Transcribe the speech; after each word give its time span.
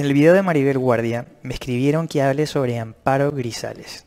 En 0.00 0.06
el 0.06 0.14
video 0.14 0.32
de 0.32 0.40
Maribel 0.40 0.78
Guardia 0.78 1.26
me 1.42 1.52
escribieron 1.52 2.08
que 2.08 2.22
hable 2.22 2.46
sobre 2.46 2.78
Amparo 2.78 3.32
Grisales. 3.32 4.06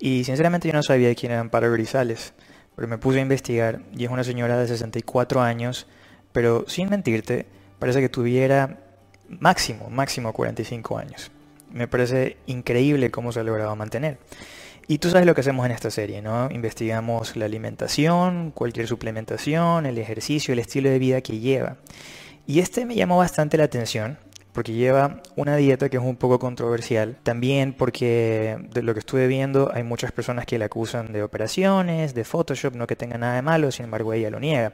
Y 0.00 0.24
sinceramente 0.24 0.66
yo 0.66 0.74
no 0.74 0.82
sabía 0.82 1.14
quién 1.14 1.30
era 1.30 1.40
Amparo 1.40 1.70
Grisales, 1.70 2.32
pero 2.74 2.88
me 2.88 2.98
puse 2.98 3.20
a 3.20 3.22
investigar 3.22 3.82
y 3.96 4.04
es 4.04 4.10
una 4.10 4.24
señora 4.24 4.58
de 4.58 4.66
64 4.66 5.40
años, 5.40 5.86
pero 6.32 6.64
sin 6.66 6.88
mentirte, 6.88 7.46
parece 7.78 8.00
que 8.00 8.08
tuviera 8.08 8.80
máximo, 9.28 9.88
máximo 9.90 10.32
45 10.32 10.98
años. 10.98 11.30
Me 11.70 11.86
parece 11.86 12.38
increíble 12.46 13.12
cómo 13.12 13.30
se 13.30 13.38
ha 13.38 13.44
logrado 13.44 13.76
mantener. 13.76 14.18
Y 14.88 14.98
tú 14.98 15.08
sabes 15.08 15.24
lo 15.24 15.36
que 15.36 15.42
hacemos 15.42 15.64
en 15.66 15.70
esta 15.70 15.92
serie, 15.92 16.20
¿no? 16.20 16.50
Investigamos 16.50 17.36
la 17.36 17.44
alimentación, 17.44 18.50
cualquier 18.50 18.88
suplementación, 18.88 19.86
el 19.86 19.98
ejercicio, 19.98 20.52
el 20.52 20.58
estilo 20.58 20.90
de 20.90 20.98
vida 20.98 21.20
que 21.20 21.38
lleva. 21.38 21.76
Y 22.44 22.58
este 22.58 22.84
me 22.86 22.96
llamó 22.96 23.18
bastante 23.18 23.56
la 23.56 23.64
atención 23.64 24.18
porque 24.58 24.72
lleva 24.72 25.22
una 25.36 25.54
dieta 25.54 25.88
que 25.88 25.98
es 25.98 26.02
un 26.02 26.16
poco 26.16 26.40
controversial. 26.40 27.16
También 27.22 27.72
porque 27.72 28.58
de 28.72 28.82
lo 28.82 28.92
que 28.92 28.98
estuve 28.98 29.28
viendo 29.28 29.70
hay 29.72 29.84
muchas 29.84 30.10
personas 30.10 30.46
que 30.46 30.58
la 30.58 30.64
acusan 30.64 31.12
de 31.12 31.22
operaciones, 31.22 32.12
de 32.12 32.24
Photoshop, 32.24 32.74
no 32.74 32.88
que 32.88 32.96
tenga 32.96 33.18
nada 33.18 33.36
de 33.36 33.42
malo, 33.42 33.70
sin 33.70 33.84
embargo 33.84 34.12
ella 34.14 34.30
lo 34.30 34.40
niega. 34.40 34.72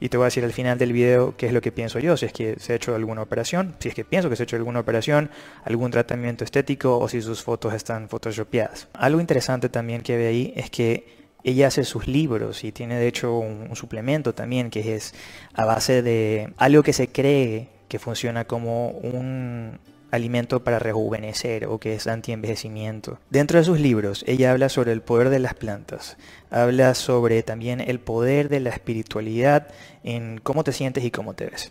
Y 0.00 0.08
te 0.08 0.16
voy 0.16 0.24
a 0.24 0.28
decir 0.28 0.42
al 0.42 0.54
final 0.54 0.78
del 0.78 0.94
video 0.94 1.36
qué 1.36 1.48
es 1.48 1.52
lo 1.52 1.60
que 1.60 1.70
pienso 1.70 1.98
yo, 1.98 2.16
si 2.16 2.24
es 2.24 2.32
que 2.32 2.58
se 2.58 2.72
ha 2.72 2.76
hecho 2.76 2.94
alguna 2.94 3.20
operación, 3.20 3.76
si 3.78 3.90
es 3.90 3.94
que 3.94 4.06
pienso 4.06 4.30
que 4.30 4.36
se 4.36 4.44
ha 4.44 4.44
hecho 4.44 4.56
alguna 4.56 4.80
operación, 4.80 5.28
algún 5.64 5.90
tratamiento 5.90 6.42
estético 6.42 6.98
o 6.98 7.06
si 7.06 7.20
sus 7.20 7.42
fotos 7.42 7.74
están 7.74 8.08
photoshopeadas. 8.08 8.88
Algo 8.94 9.20
interesante 9.20 9.68
también 9.68 10.00
que 10.00 10.16
ve 10.16 10.28
ahí 10.28 10.54
es 10.56 10.70
que 10.70 11.26
ella 11.44 11.66
hace 11.66 11.84
sus 11.84 12.08
libros 12.08 12.64
y 12.64 12.72
tiene 12.72 12.98
de 12.98 13.06
hecho 13.06 13.36
un, 13.36 13.66
un, 13.68 13.76
suplemento 13.76 14.34
también 14.34 14.70
que 14.70 14.94
es 14.94 15.14
a 15.52 15.66
base 15.66 16.00
de 16.00 16.54
algo 16.56 16.82
que 16.82 16.94
se 16.94 17.08
cree 17.08 17.75
que 17.88 17.98
funciona 17.98 18.44
como 18.44 18.90
un 18.90 19.78
alimento 20.10 20.62
para 20.62 20.78
rejuvenecer 20.78 21.66
o 21.66 21.78
que 21.78 21.94
es 21.94 22.06
anti-envejecimiento. 22.06 23.18
Dentro 23.30 23.58
de 23.58 23.64
sus 23.64 23.80
libros, 23.80 24.24
ella 24.26 24.52
habla 24.52 24.68
sobre 24.68 24.92
el 24.92 25.02
poder 25.02 25.30
de 25.30 25.38
las 25.38 25.54
plantas, 25.54 26.16
habla 26.50 26.94
sobre 26.94 27.42
también 27.42 27.80
el 27.80 28.00
poder 28.00 28.48
de 28.48 28.60
la 28.60 28.70
espiritualidad 28.70 29.68
en 30.04 30.38
cómo 30.38 30.64
te 30.64 30.72
sientes 30.72 31.04
y 31.04 31.10
cómo 31.10 31.34
te 31.34 31.46
ves. 31.46 31.70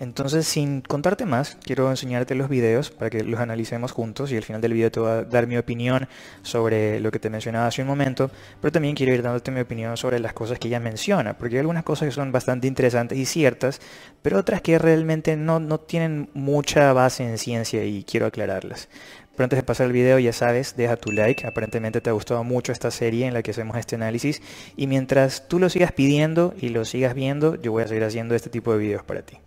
Entonces, 0.00 0.46
sin 0.46 0.80
contarte 0.80 1.26
más, 1.26 1.58
quiero 1.62 1.90
enseñarte 1.90 2.34
los 2.34 2.48
videos 2.48 2.90
para 2.90 3.10
que 3.10 3.22
los 3.22 3.38
analicemos 3.38 3.92
juntos 3.92 4.32
y 4.32 4.36
al 4.38 4.42
final 4.42 4.62
del 4.62 4.72
video 4.72 4.90
te 4.90 4.98
voy 4.98 5.10
a 5.10 5.24
dar 5.24 5.46
mi 5.46 5.58
opinión 5.58 6.08
sobre 6.40 7.00
lo 7.00 7.10
que 7.10 7.18
te 7.18 7.28
mencionaba 7.28 7.66
hace 7.66 7.82
un 7.82 7.88
momento, 7.88 8.30
pero 8.62 8.72
también 8.72 8.94
quiero 8.94 9.12
ir 9.12 9.22
dándote 9.22 9.50
mi 9.50 9.60
opinión 9.60 9.98
sobre 9.98 10.18
las 10.18 10.32
cosas 10.32 10.58
que 10.58 10.68
ella 10.68 10.80
menciona, 10.80 11.36
porque 11.36 11.56
hay 11.56 11.60
algunas 11.60 11.84
cosas 11.84 12.08
que 12.08 12.12
son 12.12 12.32
bastante 12.32 12.66
interesantes 12.66 13.18
y 13.18 13.26
ciertas, 13.26 13.82
pero 14.22 14.38
otras 14.38 14.62
que 14.62 14.78
realmente 14.78 15.36
no, 15.36 15.60
no 15.60 15.78
tienen 15.78 16.30
mucha 16.32 16.94
base 16.94 17.22
en 17.22 17.36
ciencia 17.36 17.84
y 17.84 18.02
quiero 18.04 18.24
aclararlas. 18.24 18.88
Pero 19.36 19.44
antes 19.44 19.58
de 19.58 19.64
pasar 19.64 19.86
el 19.86 19.92
video, 19.92 20.18
ya 20.18 20.32
sabes, 20.32 20.76
deja 20.76 20.96
tu 20.96 21.12
like. 21.12 21.46
Aparentemente 21.46 22.00
te 22.00 22.08
ha 22.08 22.14
gustado 22.14 22.42
mucho 22.42 22.72
esta 22.72 22.90
serie 22.90 23.26
en 23.26 23.34
la 23.34 23.42
que 23.42 23.52
hacemos 23.52 23.76
este 23.76 23.96
análisis. 23.96 24.42
Y 24.76 24.86
mientras 24.86 25.46
tú 25.48 25.58
lo 25.58 25.70
sigas 25.70 25.92
pidiendo 25.92 26.54
y 26.60 26.70
lo 26.70 26.84
sigas 26.84 27.14
viendo, 27.14 27.54
yo 27.54 27.72
voy 27.72 27.84
a 27.84 27.88
seguir 27.88 28.04
haciendo 28.04 28.34
este 28.34 28.50
tipo 28.50 28.72
de 28.72 28.78
videos 28.78 29.02
para 29.02 29.22
ti. 29.22 29.38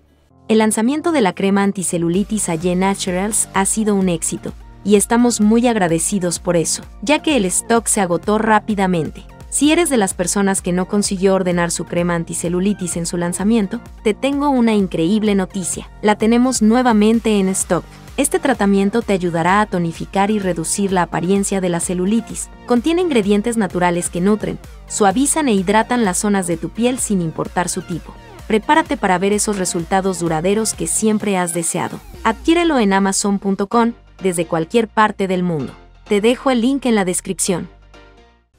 El 0.49 0.57
lanzamiento 0.57 1.13
de 1.13 1.21
la 1.21 1.33
crema 1.33 1.63
anticelulitis 1.63 2.49
Aye 2.49 2.75
Naturals 2.75 3.47
ha 3.53 3.65
sido 3.65 3.95
un 3.95 4.09
éxito, 4.09 4.51
y 4.83 4.97
estamos 4.97 5.39
muy 5.39 5.67
agradecidos 5.67 6.39
por 6.39 6.57
eso, 6.57 6.83
ya 7.01 7.21
que 7.21 7.37
el 7.37 7.45
stock 7.45 7.87
se 7.87 8.01
agotó 8.01 8.37
rápidamente. 8.39 9.23
Si 9.49 9.71
eres 9.71 9.89
de 9.89 9.95
las 9.95 10.13
personas 10.13 10.61
que 10.61 10.73
no 10.73 10.89
consiguió 10.89 11.35
ordenar 11.35 11.71
su 11.71 11.85
crema 11.85 12.15
anticelulitis 12.15 12.97
en 12.97 13.05
su 13.05 13.15
lanzamiento, 13.15 13.79
te 14.03 14.13
tengo 14.13 14.49
una 14.49 14.73
increíble 14.73 15.33
noticia. 15.33 15.89
La 16.01 16.17
tenemos 16.17 16.61
nuevamente 16.61 17.39
en 17.39 17.47
stock. 17.47 17.85
Este 18.17 18.37
tratamiento 18.37 19.01
te 19.01 19.13
ayudará 19.13 19.61
a 19.61 19.65
tonificar 19.65 20.29
y 20.29 20.39
reducir 20.39 20.91
la 20.91 21.03
apariencia 21.03 21.61
de 21.61 21.69
la 21.69 21.79
celulitis. 21.79 22.49
Contiene 22.65 23.01
ingredientes 23.01 23.55
naturales 23.55 24.09
que 24.09 24.19
nutren, 24.19 24.59
suavizan 24.87 25.47
e 25.47 25.53
hidratan 25.53 26.03
las 26.03 26.17
zonas 26.17 26.47
de 26.47 26.57
tu 26.57 26.67
piel 26.69 26.99
sin 26.99 27.21
importar 27.21 27.69
su 27.69 27.81
tipo 27.81 28.13
prepárate 28.47 28.97
para 28.97 29.17
ver 29.17 29.33
esos 29.33 29.57
resultados 29.57 30.19
duraderos 30.19 30.73
que 30.73 30.87
siempre 30.87 31.37
has 31.37 31.53
deseado. 31.53 31.99
Adquiérelo 32.23 32.79
en 32.79 32.93
amazon.com 32.93 33.93
desde 34.21 34.45
cualquier 34.45 34.87
parte 34.87 35.27
del 35.27 35.43
mundo. 35.43 35.73
Te 36.07 36.21
dejo 36.21 36.51
el 36.51 36.61
link 36.61 36.85
en 36.85 36.95
la 36.95 37.05
descripción. 37.05 37.69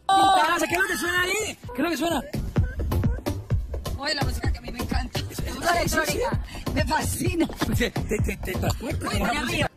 ¿Qué 0.06 0.74
es 0.74 0.80
lo 0.80 0.86
que 0.86 0.96
suena 0.96 1.22
ahí? 1.22 1.58
¿Qué 1.74 1.76
es 1.76 1.78
lo 1.78 1.90
que 1.90 1.96
suena? 1.96 2.22
Oye, 3.98 4.14
la 4.14 4.22
música 4.22 4.52
que 4.52 4.58
a 4.58 4.60
mí 4.60 4.70
me 4.70 4.78
encanta. 4.78 5.20
La 5.60 5.80
electrónica. 5.80 6.40
Me 6.74 6.84
fascina. 6.84 7.46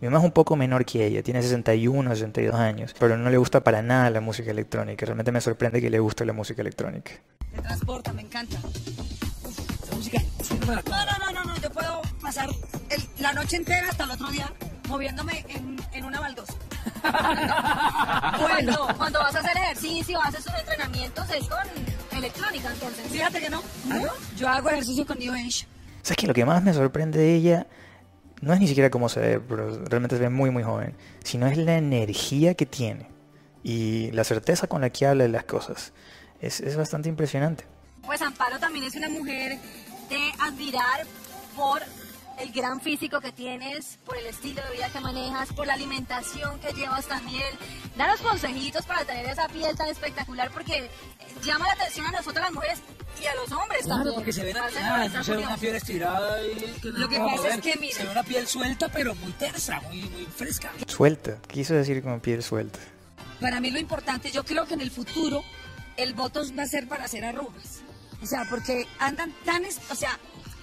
Mi 0.01 0.07
mamá 0.07 0.19
es 0.19 0.23
un 0.23 0.31
poco 0.31 0.55
menor 0.55 0.85
que 0.85 1.05
ella, 1.05 1.23
tiene 1.23 1.41
61, 1.41 2.09
62 2.09 2.55
años, 2.55 2.95
pero 2.99 3.17
no 3.17 3.29
le 3.29 3.37
gusta 3.37 3.63
para 3.63 3.81
nada 3.81 4.09
la 4.09 4.21
música 4.21 4.51
electrónica. 4.51 5.05
Realmente 5.05 5.31
me 5.31 5.41
sorprende 5.41 5.81
que 5.81 5.89
le 5.89 5.99
guste 5.99 6.25
la 6.25 6.33
música 6.33 6.61
electrónica. 6.61 7.11
Me 7.53 7.61
transporta, 7.61 8.13
me 8.13 8.21
encanta. 8.21 8.57
Música. 10.11 10.21
No, 10.65 10.75
no, 10.75 11.17
no, 11.19 11.31
no, 11.33 11.43
no. 11.53 11.61
Yo 11.61 11.69
puedo 11.71 12.01
pasar 12.21 12.49
el- 12.89 13.09
la 13.19 13.33
noche 13.33 13.57
entera 13.57 13.89
hasta 13.89 14.03
el 14.05 14.11
otro 14.11 14.29
día 14.29 14.51
moviéndome 14.87 15.45
en, 15.49 15.77
en 15.93 16.05
una 16.05 16.19
baldosa. 16.19 16.53
cuando, 18.39 18.87
cuando 18.97 19.19
vas 19.19 19.35
a 19.35 19.39
hacer 19.39 19.57
ejercicio, 19.57 20.21
haces 20.21 20.43
tus 20.45 20.53
entrenamientos, 20.55 21.29
es 21.31 21.47
con 21.47 22.17
electrónica, 22.17 22.69
entonces. 22.71 23.05
Fíjate 23.11 23.41
que 23.41 23.49
no. 23.49 23.61
Yo 24.37 24.47
hago 24.47 24.69
ejercicio 24.69 25.05
con 25.05 25.19
New 25.19 25.33
Age. 25.33 25.67
¿Sabes 26.03 26.17
qué? 26.17 26.27
Lo 26.27 26.33
que 26.33 26.45
más 26.45 26.63
me 26.63 26.73
sorprende 26.73 27.19
de 27.19 27.35
ella 27.35 27.67
no 28.41 28.53
es 28.53 28.59
ni 28.59 28.67
siquiera 28.67 28.89
cómo 28.89 29.09
se 29.09 29.19
ve, 29.19 29.39
pero 29.39 29.83
realmente 29.85 30.15
se 30.15 30.21
ve 30.21 30.29
muy, 30.29 30.51
muy 30.51 30.63
joven, 30.63 30.95
sino 31.23 31.47
es 31.47 31.57
la 31.57 31.75
energía 31.77 32.53
que 32.53 32.65
tiene 32.65 33.09
y 33.63 34.11
la 34.11 34.23
certeza 34.23 34.67
con 34.67 34.81
la 34.81 34.89
que 34.89 35.05
habla 35.05 35.23
de 35.23 35.29
las 35.29 35.43
cosas. 35.43 35.91
Es, 36.39 36.61
es 36.61 36.77
bastante 36.77 37.09
impresionante. 37.09 37.65
Pues 38.05 38.21
Amparo 38.21 38.57
también 38.57 38.85
es 38.85 38.95
una 38.95 39.09
mujer 39.09 39.57
de 40.09 40.31
admirar 40.39 41.05
por 41.55 41.81
el 42.39 42.51
gran 42.51 42.79
físico 42.81 43.19
que 43.19 43.31
tienes, 43.31 43.97
por 44.05 44.15
el 44.15 44.27
estilo 44.27 44.61
de 44.63 44.71
vida 44.75 44.89
que 44.89 44.99
manejas, 44.99 45.51
por 45.53 45.65
la 45.65 45.73
alimentación 45.73 46.59
que 46.59 46.71
llevas 46.73 47.05
también. 47.07 47.47
Danos 47.95 48.21
consejitos 48.21 48.85
para 48.85 49.03
tener 49.05 49.25
esa 49.25 49.47
piel 49.47 49.75
tan 49.75 49.87
espectacular 49.87 50.51
porque 50.51 50.89
llama 51.43 51.65
la 51.65 51.73
atención 51.73 52.05
a 52.05 52.11
nosotros 52.11 52.43
las 52.43 52.53
mujeres 52.53 52.79
y 53.21 53.25
a 53.25 53.33
los 53.33 53.51
hombres 53.51 53.81
Claro, 53.85 53.95
también. 53.97 54.15
porque 54.15 54.33
se 54.33 54.43
ve 54.43 54.53
no 54.53 55.23
se 55.23 55.31
ve 55.35 55.37
una 55.43 55.57
piel 55.57 55.75
estirada 55.77 56.43
y 56.43 56.55
que 56.79 56.91
no 56.91 56.99
Lo 56.99 57.09
que 57.09 57.17
pasa 57.17 57.49
es 57.55 57.61
que, 57.61 57.75
mira- 57.77 57.95
Se 57.97 58.03
ve 58.03 58.11
una 58.11 58.23
piel 58.23 58.47
suelta, 58.47 58.89
pero 58.89 59.15
muy 59.15 59.31
tersa, 59.31 59.81
muy, 59.87 60.03
muy 60.03 60.25
fresca. 60.25 60.71
Suelta, 60.85 61.39
quiso 61.47 61.73
decir 61.73 62.03
con 62.03 62.19
piel 62.19 62.43
suelta. 62.43 62.77
Para 63.41 63.59
mí 63.59 63.71
lo 63.71 63.79
importante, 63.79 64.29
yo 64.31 64.43
creo 64.45 64.67
que 64.67 64.75
en 64.75 64.81
el 64.81 64.91
futuro 64.91 65.43
el 65.95 66.13
Botox 66.13 66.55
va 66.55 66.61
a 66.63 66.67
ser 66.67 66.87
para 66.87 67.05
hacer 67.05 67.25
arrugas. 67.25 67.81
O 68.21 68.25
sea, 68.25 68.45
porque 68.49 68.85
andan 68.99 69.33
tan... 69.45 69.63
O 69.91 69.95
sea, 69.95 70.17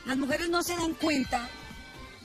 las 0.06 0.16
mujeres 0.16 0.48
no 0.48 0.62
se 0.62 0.76
dan 0.76 0.94
cuenta. 0.94 1.48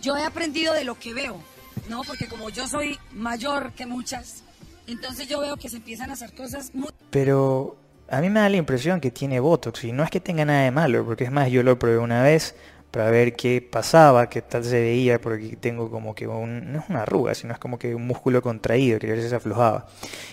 Yo 0.02 0.18
he 0.18 0.24
aprendido 0.24 0.74
de 0.74 0.84
lo 0.84 0.98
que 0.98 1.14
veo, 1.14 1.42
¿no? 1.90 2.04
Porque 2.04 2.28
como 2.28 2.50
yo 2.50 2.68
soy 2.68 2.98
mayor 3.12 3.74
que 3.74 3.86
muchas, 3.86 4.44
entonces 4.88 5.28
yo 5.28 5.42
veo 5.42 5.58
que 5.58 5.70
se 5.70 5.78
empiezan 5.78 6.10
a 6.10 6.14
hacer 6.14 6.34
cosas 6.34 6.74
muy... 6.74 6.90
Pero 7.10 7.78
a 8.10 8.22
mí 8.22 8.30
me 8.30 8.40
da 8.40 8.50
la 8.50 8.58
impresión 8.58 9.00
que 9.00 9.12
tiene 9.12 9.40
Botox 9.40 9.84
y 9.84 9.92
no 9.92 10.04
es 10.04 10.10
que 10.10 10.20
tenga 10.20 10.46
nada 10.46 10.64
de 10.64 10.72
malo, 10.72 11.06
porque 11.06 11.26
es 11.26 11.32
más, 11.32 11.50
yo 11.52 11.64
lo 11.64 11.78
probé 11.78 11.98
una 11.98 12.24
vez 12.24 12.56
para 12.92 13.12
ver 13.12 13.36
qué 13.36 13.62
pasaba, 13.62 14.30
qué 14.30 14.42
tal 14.42 14.64
se 14.64 14.80
veía, 14.80 15.22
porque 15.22 15.56
tengo 15.58 15.92
como 15.92 16.16
que 16.16 16.28
un, 16.28 16.72
no 16.72 16.80
es 16.80 16.90
una 16.90 17.04
arruga, 17.04 17.36
sino 17.36 17.54
es 17.54 17.60
como 17.60 17.78
que 17.78 17.94
un 17.94 18.08
músculo 18.08 18.42
contraído, 18.42 19.00
quería 19.00 19.16
ver 19.16 19.24
si 19.24 19.30
se 19.30 19.36
aflojaba 19.36 19.88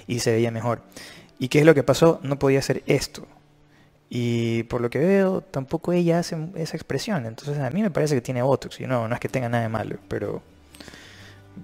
y 0.06 0.20
se 0.20 0.32
veía 0.32 0.50
mejor. 0.50 0.82
¿Y 1.38 1.48
qué 1.48 1.58
es 1.58 1.66
lo 1.66 1.74
que 1.74 1.82
pasó? 1.82 2.18
No 2.22 2.38
podía 2.38 2.60
hacer 2.60 2.82
esto. 2.86 3.26
Y 4.08 4.62
por 4.64 4.80
lo 4.80 4.88
que 4.88 4.98
veo, 4.98 5.40
tampoco 5.40 5.92
ella 5.92 6.20
hace 6.20 6.36
esa 6.54 6.76
expresión. 6.76 7.26
Entonces 7.26 7.58
a 7.58 7.70
mí 7.70 7.82
me 7.82 7.90
parece 7.90 8.14
que 8.14 8.20
tiene 8.20 8.42
Botox. 8.42 8.80
Y 8.80 8.86
no, 8.86 9.08
no 9.08 9.14
es 9.14 9.20
que 9.20 9.28
tenga 9.28 9.48
nada 9.48 9.64
de 9.64 9.68
malo, 9.68 9.98
pero 10.08 10.42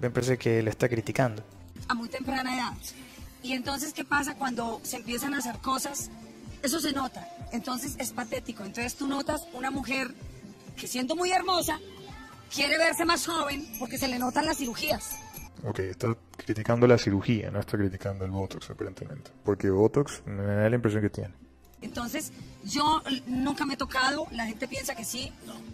me 0.01 0.09
parece 0.09 0.37
que 0.37 0.61
le 0.61 0.69
está 0.69 0.89
criticando. 0.89 1.43
a 1.87 1.93
muy 1.93 2.09
temprana 2.09 2.53
edad. 2.55 2.73
Y 3.41 3.53
entonces, 3.53 3.93
¿qué 3.93 4.05
pasa 4.05 4.35
cuando 4.35 4.79
se 4.83 4.97
empiezan 4.97 5.33
a 5.33 5.39
hacer 5.39 5.57
cosas? 5.57 6.09
Eso 6.61 6.79
se 6.79 6.93
nota. 6.93 7.27
Entonces 7.51 7.95
es 7.99 8.11
patético. 8.11 8.63
Entonces 8.63 8.95
tú 8.95 9.07
notas 9.07 9.47
una 9.53 9.69
mujer 9.69 10.13
que 10.77 10.87
siendo 10.87 11.15
muy 11.15 11.31
hermosa, 11.31 11.79
quiere 12.53 12.77
verse 12.77 13.05
más 13.05 13.25
joven 13.25 13.67
porque 13.79 13.97
se 13.97 14.07
le 14.07 14.17
notan 14.19 14.45
las 14.45 14.57
cirugías. 14.57 15.17
Ok, 15.65 15.79
está 15.79 16.15
criticando 16.37 16.87
la 16.87 16.97
cirugía, 16.97 17.51
no 17.51 17.59
está 17.59 17.77
criticando 17.77 18.25
el 18.25 18.31
Botox 18.31 18.69
aparentemente. 18.69 19.31
Porque 19.43 19.69
Botox 19.69 20.23
me 20.25 20.43
da 20.43 20.69
la 20.69 20.75
impresión 20.75 21.01
que 21.01 21.09
tiene. 21.09 21.33
Entonces, 21.83 22.31
yo 22.63 23.01
l- 23.05 23.21
nunca 23.27 23.65
me 23.65 23.73
he 23.75 23.77
tocado, 23.77 24.27
la 24.31 24.45
gente 24.45 24.67
piensa 24.67 24.95
que 24.95 25.05
sí, 25.05 25.31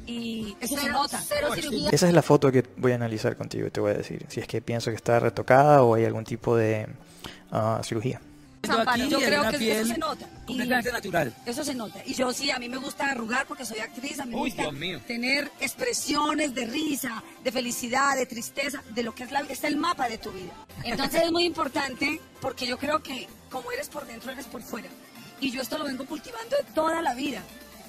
y 0.08 0.56
eso 0.60 0.78
se 0.78 0.90
nota. 0.90 1.22
Cero 1.26 1.50
cirugía. 1.54 1.90
Esa 1.92 2.08
es 2.08 2.14
la 2.14 2.22
foto 2.22 2.52
que 2.52 2.64
voy 2.78 2.92
a 2.92 2.96
analizar 2.96 3.38
contigo 3.38 3.68
y 3.68 3.72
te 3.72 3.80
voy 3.80 3.92
a 3.92 3.96
decir 3.96 4.26
si 4.30 4.40
es 4.40 4.48
que 4.48 4.62
pienso 4.62 4.90
que 4.90 4.96
está 4.96 5.20
retocada 5.20 5.84
o 5.84 5.94
hay 5.96 6.06
algún 6.06 6.26
tipo 6.26 6.56
de 6.56 6.88
ah, 7.52 7.82
cirugía. 7.84 8.20
Aquí 8.88 9.08
yo 9.08 9.20
creo 9.20 9.50
que 9.50 9.58
piel 9.58 9.78
eso 9.86 9.94
se 9.94 9.98
nota. 9.98 10.26
Y 10.44 10.46
completamente 10.48 10.92
natural. 10.92 11.34
Eso 11.46 11.64
se 11.64 11.74
nota. 11.74 12.02
Y 12.06 12.14
yo 12.14 12.34
sí, 12.34 12.52
a 12.52 12.60
mí 12.60 12.68
me 12.68 12.78
gusta 12.78 13.10
arrugar 13.10 13.46
porque 13.48 13.66
soy 13.66 13.80
actriz, 13.80 14.20
a 14.20 14.26
mí 14.26 14.36
me 14.36 14.42
Uy, 14.42 14.52
gusta 14.52 14.70
tener 15.08 15.50
expresiones 15.62 16.54
de 16.54 16.66
risa, 16.66 17.24
de 17.44 17.52
felicidad, 17.52 18.18
de 18.18 18.26
tristeza, 18.26 18.84
de 18.94 19.04
lo 19.04 19.16
que 19.16 19.24
es 19.24 19.32
la 19.32 19.42
vida. 19.44 19.54
Es 19.54 19.64
el 19.64 19.78
mapa 19.78 20.10
de 20.10 20.18
tu 20.18 20.32
vida. 20.32 20.52
Entonces 20.84 21.24
es 21.26 21.32
muy 21.32 21.46
importante 21.46 22.20
porque 22.42 22.68
yo 22.68 22.78
creo 22.78 23.02
que 23.02 23.28
como 23.50 23.72
eres 23.72 23.88
por 23.90 24.06
dentro, 24.06 24.32
eres 24.32 24.46
por 24.46 24.62
fuera. 24.62 24.90
Y 25.42 25.52
yo 25.52 25.62
esto 25.62 25.78
lo 25.78 25.86
vengo 25.86 26.06
cultivando 26.06 26.56
de 26.58 26.64
toda 26.74 27.02
la 27.02 27.14
vida. 27.14 27.44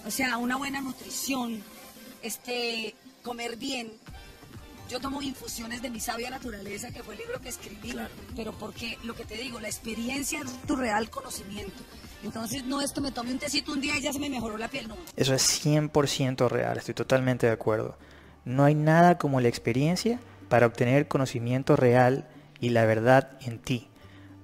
O 0.07 0.11
sea, 0.11 0.39
una 0.39 0.57
buena 0.57 0.81
nutrición, 0.81 1.63
este, 2.23 2.95
comer 3.23 3.57
bien, 3.57 3.93
yo 4.91 4.99
tomo 4.99 5.23
infusiones 5.23 5.83
de 5.83 5.91
mi 5.91 6.01
sabia 6.01 6.31
naturaleza, 6.31 6.91
que 6.91 7.05
fue 7.05 7.15
el 7.15 7.21
libro 7.21 7.41
que 7.41 7.49
escribí, 7.49 7.95
pero 8.35 8.53
porque 8.53 8.99
lo 9.05 9.15
que 9.15 9.25
te 9.25 9.37
digo, 9.37 9.61
la 9.61 9.69
experiencia 9.69 10.41
es 10.41 10.51
tu 10.67 10.75
real 10.75 11.09
conocimiento. 11.11 11.85
Entonces 12.25 12.65
no 12.65 12.81
es 12.81 12.91
que 12.91 13.01
me 13.01 13.13
tome 13.13 13.31
un 13.31 13.39
tecito 13.39 13.73
un 13.73 13.81
día 13.81 13.97
y 13.97 14.03
ya 14.03 14.13
se 14.13 14.19
me 14.19 14.29
mejoró 14.29 14.59
la 14.59 14.67
piel, 14.67 14.89
no. 14.89 14.97
Eso 15.17 15.33
es 15.33 15.65
100% 15.65 16.49
real, 16.49 16.77
estoy 16.77 16.95
totalmente 16.95 17.47
de 17.47 17.53
acuerdo. 17.53 17.97
No 18.45 18.65
hay 18.65 18.75
nada 18.75 19.17
como 19.17 19.41
la 19.41 19.47
experiencia 19.47 20.19
para 20.49 20.67
obtener 20.67 21.07
conocimiento 21.07 21.77
real 21.77 22.29
y 22.61 22.71
la 22.71 22.85
verdad 22.85 23.39
en 23.43 23.61
ti. 23.61 23.90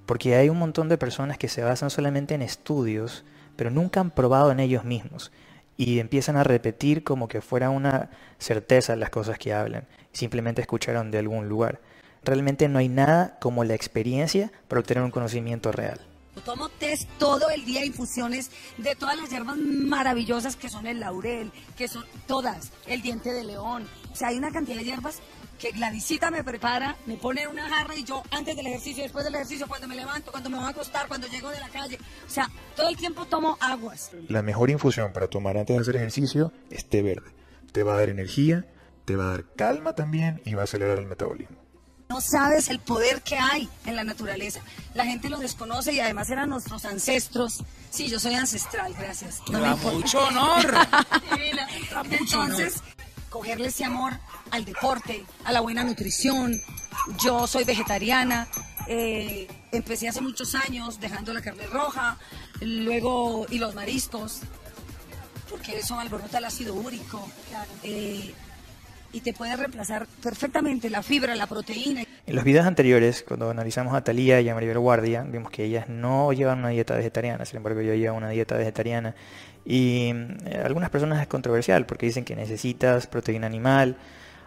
Porque 0.06 0.37
hay 0.37 0.49
un 0.49 0.58
montón 0.58 0.88
de 0.88 0.99
personas 0.99 1.37
que 1.37 1.49
se 1.49 1.62
basan 1.62 1.91
solamente 1.91 2.35
en 2.35 2.43
estudios, 2.43 3.25
pero 3.56 3.70
nunca 3.70 4.00
han 4.00 4.11
probado 4.11 4.53
en 4.53 4.61
ellos 4.61 4.85
mismos. 4.85 5.32
Y 5.76 5.99
empiezan 5.99 6.37
a 6.37 6.44
repetir 6.44 7.05
como 7.05 7.29
que 7.29 7.43
fuera 7.43 7.70
una 7.70 8.08
certeza 8.38 8.97
las 8.97 9.11
cosas 9.11 9.38
que 9.38 9.53
hablan. 9.53 9.85
Simplemente 10.12 10.62
escucharon 10.62 11.11
de 11.11 11.19
algún 11.19 11.49
lugar. 11.49 11.81
Realmente 12.25 12.69
no 12.69 12.79
hay 12.79 12.88
nada 12.88 13.37
como 13.41 13.64
la 13.64 13.75
experiencia 13.75 14.50
para 14.69 14.81
obtener 14.81 15.05
un 15.05 15.11
conocimiento 15.11 15.73
real. 15.73 16.00
Tomo 16.44 16.69
test 16.69 17.08
todo 17.19 17.49
el 17.50 17.64
día, 17.64 17.85
infusiones 17.85 18.50
de 18.76 18.94
todas 18.94 19.17
las 19.17 19.31
hierbas 19.31 19.56
maravillosas 19.56 20.55
que 20.55 20.69
son 20.69 20.87
el 20.87 21.00
laurel, 21.00 21.50
que 21.76 21.88
son 21.88 22.05
todas, 22.26 22.73
el 22.87 23.03
diente 23.03 23.32
de 23.32 23.43
león. 23.43 23.87
O 24.12 24.17
sea, 24.17 24.29
hay 24.29 24.38
una 24.38 24.50
cantidad 24.50 24.76
de 24.76 24.85
hierbas 24.85 25.20
que 25.58 25.70
Gladysita 25.73 26.31
me 26.31 26.44
prepara, 26.44 26.97
me 27.06 27.17
pone 27.17 27.43
en 27.43 27.49
una 27.49 27.69
jarra 27.69 27.94
y 27.97 28.05
yo 28.05 28.23
antes 28.31 28.56
del 28.56 28.67
ejercicio, 28.67 29.03
después 29.03 29.25
del 29.25 29.35
ejercicio, 29.35 29.67
cuando 29.67 29.88
me 29.88 29.97
levanto, 29.97 30.31
cuando 30.31 30.50
me 30.50 30.56
voy 30.56 30.67
a 30.67 30.70
acostar, 30.70 31.08
cuando 31.08 31.26
llego 31.29 31.50
de 31.50 31.61
la 31.61 31.69
calle. 31.69 31.99
O 32.26 32.31
sea, 32.31 32.50
todo 32.75 32.88
el 32.88 32.97
tiempo 32.97 33.26
tomo 33.26 33.56
aguas. 33.61 34.11
La 34.29 34.43
mejor 34.43 34.70
infusión 34.70 35.12
para 35.12 35.29
tomar 35.29 35.56
antes 35.56 35.76
de 35.76 35.82
hacer 35.82 35.97
ejercicio 35.97 36.53
es 36.70 36.88
té 36.88 37.03
verde. 37.03 37.31
Te 37.73 37.82
va 37.82 37.94
a 37.94 37.99
dar 37.99 38.08
energía, 38.08 38.67
te 39.05 39.17
va 39.17 39.25
a 39.25 39.31
dar 39.31 39.44
calma 39.55 39.94
también 39.94 40.41
y 40.44 40.55
va 40.55 40.62
a 40.62 40.64
acelerar 40.64 40.99
el 40.99 41.06
metabolismo. 41.06 41.67
No 42.08 42.20
sabes 42.20 42.69
el 42.69 42.79
poder 42.79 43.23
que 43.23 43.37
hay 43.37 43.69
en 43.85 43.97
la 43.97 44.05
naturaleza. 44.05 44.61
La 44.94 45.05
gente 45.05 45.29
lo 45.29 45.38
desconoce 45.38 45.93
y 45.93 45.99
además 45.99 46.31
eran 46.31 46.49
nuestros 46.50 46.85
ancestros. 46.85 47.64
Sí, 47.91 48.08
yo 48.08 48.20
soy 48.20 48.35
ancestral, 48.35 48.94
gracias. 48.94 49.43
No 49.50 49.58
me 49.58 49.75
mucho 49.75 50.20
honor. 50.26 50.73
Entonces, 52.11 52.82
cogerle 53.37 53.69
ese 53.69 53.85
amor 53.85 54.19
al 54.50 54.65
deporte, 54.65 55.25
a 55.44 55.53
la 55.53 55.61
buena 55.61 55.85
nutrición. 55.85 56.59
Yo 57.23 57.47
soy 57.47 57.65
vegetariana. 57.65 58.49
eh, 58.88 59.47
empecé 59.73 60.09
hace 60.09 60.21
muchos 60.21 60.55
años 60.55 60.99
dejando 61.00 61.35
la 61.35 61.43
carne 61.43 61.67
roja, 61.67 62.17
luego 62.61 63.44
y 63.50 63.59
los 63.59 63.75
mariscos, 63.75 64.41
porque 65.50 65.79
eso 65.79 65.99
alborota 65.99 66.38
el 66.38 66.44
ácido 66.47 66.73
úrico. 66.75 67.29
eh, 67.83 68.33
y 69.12 69.21
te 69.21 69.33
puede 69.33 69.56
reemplazar 69.56 70.06
perfectamente 70.23 70.91
la 70.91 71.03
fibra, 71.03 71.35
la 71.35 71.47
proteína. 71.47 72.03
En 72.26 72.34
los 72.34 72.43
videos 72.43 72.67
anteriores, 72.67 73.23
cuando 73.23 73.50
analizamos 73.50 73.94
a 73.94 74.02
Talía 74.02 74.40
y 74.40 74.49
a 74.49 74.55
Maribel 74.55 74.81
Guardia, 74.81 75.23
vimos 75.23 75.52
que 75.52 75.62
ellas 75.62 75.88
no 75.88 76.32
llevan 76.32 76.58
una 76.58 76.70
dieta 76.70 76.96
vegetariana, 76.96 77.44
sin 77.44 77.58
embargo 77.58 77.82
yo 77.82 77.94
llevo 77.94 78.17
una 78.17 78.31
dieta 78.31 78.56
vegetariana. 78.56 79.14
Y 79.64 80.11
eh, 80.44 80.61
algunas 80.64 80.90
personas 80.90 81.23
es 81.23 81.28
controversial 81.28 81.87
porque 81.87 82.06
dicen 82.06 82.25
que 82.25 82.34
necesitas 82.34 83.06
proteína 83.06 83.46
animal. 83.46 83.96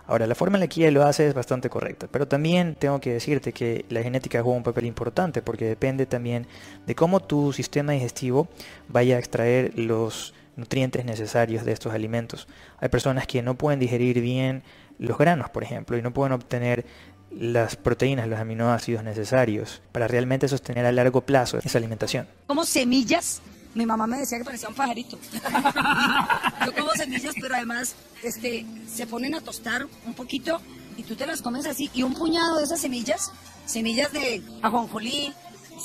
Ahora, 0.07 0.27
la 0.27 0.35
forma 0.35 0.57
en 0.57 0.61
la 0.61 0.67
que 0.67 0.81
ella 0.81 0.91
lo 0.91 1.05
hace 1.05 1.25
es 1.25 1.33
bastante 1.33 1.69
correcta, 1.69 2.09
pero 2.11 2.27
también 2.27 2.75
tengo 2.75 2.99
que 2.99 3.13
decirte 3.13 3.53
que 3.53 3.85
la 3.87 4.03
genética 4.03 4.43
juega 4.43 4.57
un 4.57 4.63
papel 4.63 4.85
importante 4.85 5.41
porque 5.41 5.63
depende 5.63 6.05
también 6.05 6.47
de 6.85 6.95
cómo 6.95 7.21
tu 7.21 7.53
sistema 7.53 7.93
digestivo 7.93 8.49
vaya 8.89 9.15
a 9.15 9.19
extraer 9.19 9.71
los 9.79 10.33
nutrientes 10.57 11.05
necesarios 11.05 11.63
de 11.63 11.71
estos 11.71 11.93
alimentos. 11.93 12.49
Hay 12.79 12.89
personas 12.89 13.25
que 13.25 13.41
no 13.41 13.55
pueden 13.55 13.79
digerir 13.79 14.19
bien 14.19 14.63
los 14.97 15.17
granos, 15.17 15.49
por 15.49 15.63
ejemplo, 15.63 15.97
y 15.97 16.01
no 16.01 16.11
pueden 16.11 16.33
obtener 16.33 16.85
las 17.31 17.75
proteínas, 17.75 18.27
los 18.27 18.39
aminoácidos 18.39 19.03
necesarios 19.03 19.81
para 19.91 20.07
realmente 20.07 20.47
sostener 20.47 20.85
a 20.85 20.91
largo 20.91 21.21
plazo 21.21 21.59
esa 21.59 21.77
alimentación. 21.77 22.27
como 22.47 22.65
semillas. 22.65 23.41
Mi 23.75 23.85
mamá 23.85 24.07
me 24.07 24.17
decía 24.17 24.39
que 24.39 24.43
parecía 24.43 24.67
un 24.67 24.73
pajarito. 24.73 25.19
Yo 26.65 26.73
como 26.73 26.91
semillas, 26.93 27.35
pero 27.39 27.53
además 27.53 27.95
este, 28.23 28.65
se 28.91 29.05
ponen 29.05 29.35
a 29.35 29.41
tostar 29.41 29.85
un 30.07 30.15
poquito 30.15 30.59
y 30.97 31.03
tú 31.03 31.15
te 31.15 31.27
las 31.27 31.43
comes 31.43 31.67
así. 31.67 31.89
Y 31.93 32.01
un 32.01 32.15
puñado 32.15 32.57
de 32.57 32.63
esas 32.63 32.81
semillas, 32.81 33.31
semillas 33.67 34.11
de 34.11 34.41
ajonjolí, 34.63 35.31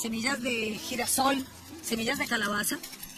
semillas 0.01 0.41
de 0.41 0.79
girasol, 0.81 1.45
semillas 1.83 2.17
de 2.17 2.25
calabaza, 2.25 2.77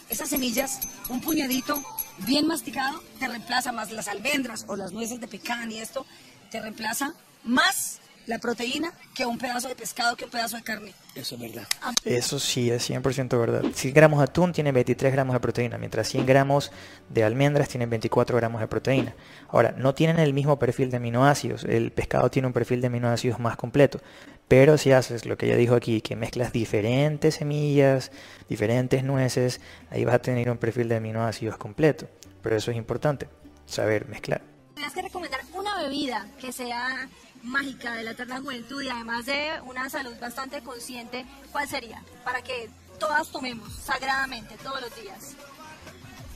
esas 0.10 0.30
semillas, 0.30 0.82
un 1.08 1.22
puñadito 1.22 1.82
bien 2.20 2.46
masticado, 2.46 3.02
te 3.20 3.28
reemplaza 3.28 3.72
más 3.72 3.92
las 3.92 4.10
almendras 4.10 4.66
o 4.68 4.76
las 4.76 4.92
nueces 4.92 5.22
de 5.22 5.28
pecan 5.28 5.72
y 5.72 5.80
esto, 5.80 6.06
te 6.52 6.62
reemplaza 6.62 7.14
más 7.46 8.00
la 8.28 8.40
proteína 8.40 8.94
que 9.16 9.26
un 9.26 9.38
pedazo 9.38 9.70
de 9.70 9.76
pescado, 9.76 10.16
que 10.16 10.26
un 10.26 10.32
pedazo 10.32 10.58
de 10.58 10.64
carne. 10.64 10.94
Eso 11.16 11.36
es 11.36 11.42
verdad. 11.42 11.68
Eso 12.04 12.40
sí 12.40 12.70
es 12.70 12.88
100% 12.90 13.40
verdad. 13.40 13.64
100 13.74 13.94
gramos 13.94 14.20
de 14.20 14.26
atún 14.26 14.52
tienen 14.52 14.74
23 14.76 15.14
gramos 15.14 15.34
de 15.34 15.40
proteína, 15.40 15.78
mientras 15.78 16.10
100 16.10 16.26
gramos 16.26 16.72
de 17.10 17.24
almendras 17.24 17.70
tienen 17.70 17.90
24 17.90 18.36
gramos 18.36 18.62
de 18.62 18.68
proteína. 18.68 19.16
Ahora, 19.48 19.74
no 19.78 19.96
tienen 19.96 20.20
el 20.20 20.34
mismo 20.34 20.60
perfil 20.60 20.92
de 20.92 20.98
aminoácidos. 20.98 21.64
El 21.64 21.92
pescado 21.92 22.30
tiene 22.30 22.48
un 22.48 22.54
perfil 22.54 22.82
de 22.82 22.88
aminoácidos 22.88 23.40
más 23.40 23.56
completo. 23.56 24.02
Pero 24.50 24.78
si 24.78 24.92
haces 24.92 25.26
lo 25.26 25.38
que 25.38 25.48
ella 25.48 25.56
dijo 25.56 25.76
aquí, 25.76 26.02
que 26.02 26.16
mezclas 26.16 26.52
diferentes 26.52 27.36
semillas, 27.36 28.12
diferentes 28.50 29.04
nueces, 29.04 29.62
ahí 29.90 30.06
vas 30.06 30.16
a 30.16 30.20
tener 30.20 30.50
un 30.50 30.58
perfil 30.58 30.90
de 30.90 30.98
aminoácidos 30.98 31.58
completo. 31.58 32.08
Pero 32.42 32.58
eso 32.58 32.72
es 32.72 32.78
importante, 32.78 33.28
saber 33.66 34.08
mezclar. 34.08 34.42
Tendrás 34.74 34.94
que 34.94 35.02
recomendar 35.02 35.40
una 35.54 35.82
bebida 35.82 36.28
que 36.40 36.52
sea 36.52 37.10
mágica 37.44 37.94
de 37.94 38.04
la 38.04 38.12
eterna 38.12 38.40
juventud 38.40 38.82
y 38.82 38.90
además 38.90 39.26
de 39.26 39.62
una 39.66 39.90
salud 39.90 40.14
bastante 40.20 40.62
consciente, 40.62 41.26
¿cuál 41.52 41.68
sería? 41.68 42.04
Para 42.24 42.42
que 42.42 42.70
todas 43.00 43.30
tomemos 43.32 43.74
sagradamente 43.74 44.58
todos 44.64 44.82
los 44.82 44.96
días. 44.96 45.36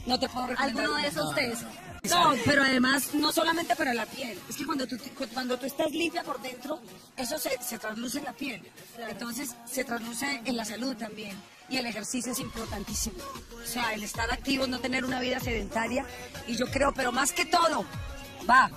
No 0.06 0.20
te 0.20 0.28
puedo 0.28 0.48
recomendar 0.48 0.84
¿Alguno 0.86 1.02
de 1.02 1.08
esos 1.08 1.36
tres? 1.36 1.60
No, 2.04 2.34
pero 2.46 2.64
además 2.64 3.14
no 3.14 3.32
solamente 3.32 3.76
para 3.76 3.94
la 3.94 4.08
piel, 4.08 4.40
es 4.50 4.56
que 4.58 4.66
cuando 4.66 4.88
tú, 4.88 4.98
cuando 5.34 5.58
tú 5.58 5.68
estás 5.68 5.92
limpia 5.92 6.24
por 6.24 6.42
dentro, 6.42 6.82
eso 7.16 7.38
se, 7.38 7.62
se 7.62 7.78
trasluce 7.78 8.18
en 8.18 8.26
la 8.26 8.34
piel. 8.34 8.64
Entonces 9.08 9.56
se 9.66 9.84
trasluce 9.84 10.42
en 10.44 10.58
la 10.58 10.66
salud 10.66 10.96
también. 10.96 11.38
Y 11.70 11.78
el 11.78 11.86
ejercicio 11.86 12.32
es 12.32 12.40
importantísimo. 12.40 13.18
O 13.64 13.66
sea, 13.66 13.94
el 13.94 14.04
estar 14.04 14.30
activo, 14.32 14.66
no 14.66 14.80
tener 14.80 15.06
una 15.06 15.20
vida 15.20 15.40
sedentaria. 15.40 16.06
Y 16.48 16.56
yo 16.56 16.66
creo, 16.66 16.92
pero 16.92 17.12
más 17.12 17.32
que 17.32 17.46
todo, 17.46 17.86
va, 18.50 18.70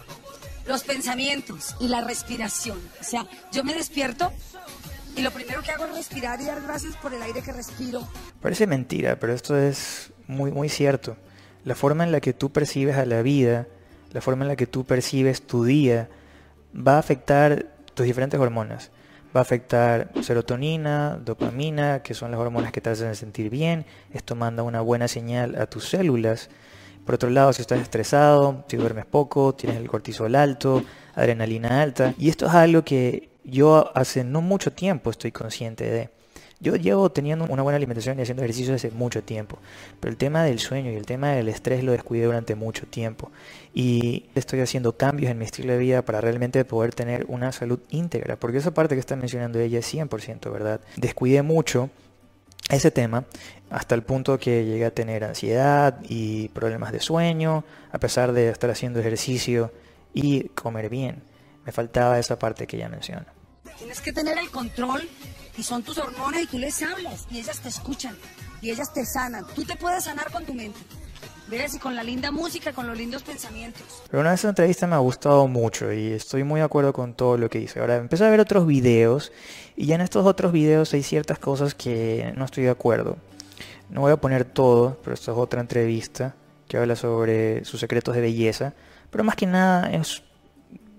los 0.66 0.84
pensamientos 0.84 1.74
y 1.80 1.88
la 1.88 2.00
respiración. 2.02 2.78
O 3.00 3.04
sea, 3.04 3.26
yo 3.52 3.64
me 3.64 3.74
despierto 3.74 4.32
y 5.16 5.22
lo 5.22 5.30
primero 5.30 5.62
que 5.62 5.70
hago 5.70 5.86
es 5.86 5.94
respirar 5.94 6.40
y 6.40 6.46
dar 6.46 6.60
gracias 6.62 6.96
por 6.96 7.14
el 7.14 7.22
aire 7.22 7.42
que 7.42 7.52
respiro. 7.52 8.06
Parece 8.40 8.66
mentira, 8.66 9.18
pero 9.18 9.32
esto 9.32 9.56
es 9.56 10.12
muy, 10.26 10.50
muy 10.50 10.68
cierto. 10.68 11.16
La 11.64 11.74
forma 11.74 12.04
en 12.04 12.12
la 12.12 12.20
que 12.20 12.32
tú 12.32 12.50
percibes 12.50 12.96
a 12.96 13.06
la 13.06 13.22
vida, 13.22 13.66
la 14.12 14.20
forma 14.20 14.44
en 14.44 14.48
la 14.48 14.56
que 14.56 14.66
tú 14.66 14.84
percibes 14.84 15.46
tu 15.46 15.64
día, 15.64 16.08
va 16.74 16.96
a 16.96 16.98
afectar 16.98 17.66
tus 17.94 18.06
diferentes 18.06 18.38
hormonas. 18.40 18.90
Va 19.34 19.40
a 19.40 19.42
afectar 19.42 20.12
serotonina, 20.22 21.18
dopamina, 21.24 22.02
que 22.02 22.14
son 22.14 22.30
las 22.30 22.38
hormonas 22.38 22.70
que 22.70 22.80
te 22.80 22.90
hacen 22.90 23.14
sentir 23.16 23.50
bien. 23.50 23.84
Esto 24.12 24.36
manda 24.36 24.62
una 24.62 24.80
buena 24.80 25.08
señal 25.08 25.56
a 25.56 25.66
tus 25.66 25.88
células. 25.88 26.50
Por 27.04 27.16
otro 27.16 27.30
lado, 27.30 27.52
si 27.52 27.62
estás 27.62 27.80
estresado, 27.80 28.64
si 28.68 28.76
duermes 28.76 29.06
poco, 29.06 29.54
tienes 29.54 29.78
el 29.78 29.88
cortisol 29.88 30.34
alto, 30.34 30.82
adrenalina 31.14 31.82
alta. 31.82 32.14
Y 32.18 32.28
esto 32.28 32.46
es 32.46 32.54
algo 32.54 32.82
que 32.82 33.28
yo 33.44 33.90
hace 33.94 34.24
no 34.24 34.40
mucho 34.40 34.72
tiempo 34.72 35.10
estoy 35.10 35.32
consciente 35.32 35.90
de. 35.90 36.08
Yo 36.60 36.76
llevo 36.76 37.10
teniendo 37.10 37.44
una 37.50 37.62
buena 37.62 37.76
alimentación 37.76 38.18
y 38.18 38.22
haciendo 38.22 38.42
ejercicio 38.42 38.74
hace 38.74 38.90
mucho 38.90 39.22
tiempo, 39.22 39.58
pero 40.00 40.10
el 40.10 40.16
tema 40.16 40.44
del 40.44 40.60
sueño 40.60 40.90
y 40.90 40.94
el 40.94 41.04
tema 41.04 41.32
del 41.32 41.48
estrés 41.48 41.84
lo 41.84 41.92
descuidé 41.92 42.24
durante 42.24 42.54
mucho 42.54 42.86
tiempo 42.86 43.30
y 43.74 44.26
estoy 44.34 44.60
haciendo 44.60 44.96
cambios 44.96 45.30
en 45.30 45.36
mi 45.36 45.44
estilo 45.44 45.72
de 45.72 45.78
vida 45.78 46.02
para 46.02 46.22
realmente 46.22 46.64
poder 46.64 46.94
tener 46.94 47.26
una 47.28 47.52
salud 47.52 47.80
íntegra, 47.90 48.36
porque 48.36 48.58
esa 48.58 48.72
parte 48.72 48.94
que 48.94 49.00
está 49.00 49.14
mencionando 49.14 49.58
ella 49.58 49.80
es 49.80 49.94
100% 49.94 50.50
verdad. 50.50 50.80
Descuidé 50.96 51.42
mucho 51.42 51.90
ese 52.68 52.90
tema 52.90 53.24
hasta 53.70 53.94
el 53.94 54.02
punto 54.02 54.38
que 54.38 54.64
llegué 54.64 54.86
a 54.86 54.90
tener 54.90 55.24
ansiedad 55.24 55.98
y 56.08 56.48
problemas 56.48 56.92
de 56.92 57.00
sueño, 57.00 57.64
a 57.90 57.98
pesar 57.98 58.32
de 58.32 58.50
estar 58.50 58.70
haciendo 58.70 59.00
ejercicio 59.00 59.72
y 60.12 60.48
comer 60.50 60.88
bien. 60.88 61.22
Me 61.64 61.72
faltaba 61.72 62.18
esa 62.18 62.38
parte 62.38 62.66
que 62.66 62.76
ella 62.76 62.88
menciona. 62.88 63.26
Tienes 63.78 64.00
que 64.00 64.12
tener 64.12 64.38
el 64.38 64.50
control 64.50 65.08
y 65.56 65.62
son 65.62 65.82
tus 65.82 65.98
hormonas 65.98 66.42
y 66.42 66.46
tú 66.46 66.58
les 66.58 66.82
hablas 66.82 67.26
y 67.30 67.38
ellas 67.38 67.60
te 67.60 67.68
escuchan 67.68 68.16
y 68.60 68.70
ellas 68.70 68.92
te 68.92 69.04
sanan. 69.04 69.44
Tú 69.54 69.64
te 69.64 69.76
puedes 69.76 70.04
sanar 70.04 70.30
con 70.30 70.44
tu 70.44 70.54
mente. 70.54 70.78
¿Ves? 71.48 71.74
Y 71.74 71.78
con 71.78 71.94
la 71.94 72.02
linda 72.02 72.30
música, 72.30 72.72
con 72.72 72.86
los 72.86 72.96
lindos 72.96 73.22
pensamientos. 73.22 73.82
Pero 74.10 74.20
una 74.20 74.30
de 74.30 74.36
esas 74.36 74.50
entrevistas 74.50 74.88
me 74.88 74.94
ha 74.94 74.98
gustado 74.98 75.46
mucho 75.46 75.92
y 75.92 76.12
estoy 76.12 76.42
muy 76.42 76.60
de 76.60 76.64
acuerdo 76.64 76.92
con 76.92 77.14
todo 77.14 77.36
lo 77.36 77.50
que 77.50 77.58
dice. 77.58 77.80
Ahora 77.80 77.96
empecé 77.96 78.24
a 78.24 78.30
ver 78.30 78.40
otros 78.40 78.66
videos 78.66 79.30
y 79.76 79.86
ya 79.86 79.96
en 79.96 80.00
estos 80.00 80.24
otros 80.26 80.52
videos 80.52 80.94
hay 80.94 81.02
ciertas 81.02 81.38
cosas 81.38 81.74
que 81.74 82.32
no 82.36 82.46
estoy 82.46 82.64
de 82.64 82.70
acuerdo. 82.70 83.18
No 83.90 84.00
voy 84.00 84.12
a 84.12 84.16
poner 84.16 84.44
todo, 84.44 84.98
pero 85.04 85.14
esta 85.14 85.32
es 85.32 85.38
otra 85.38 85.60
entrevista 85.60 86.34
que 86.66 86.78
habla 86.78 86.96
sobre 86.96 87.64
sus 87.64 87.80
secretos 87.80 88.14
de 88.14 88.22
belleza. 88.22 88.72
Pero 89.10 89.22
más 89.22 89.36
que 89.36 89.46
nada 89.46 89.92
es 89.92 90.22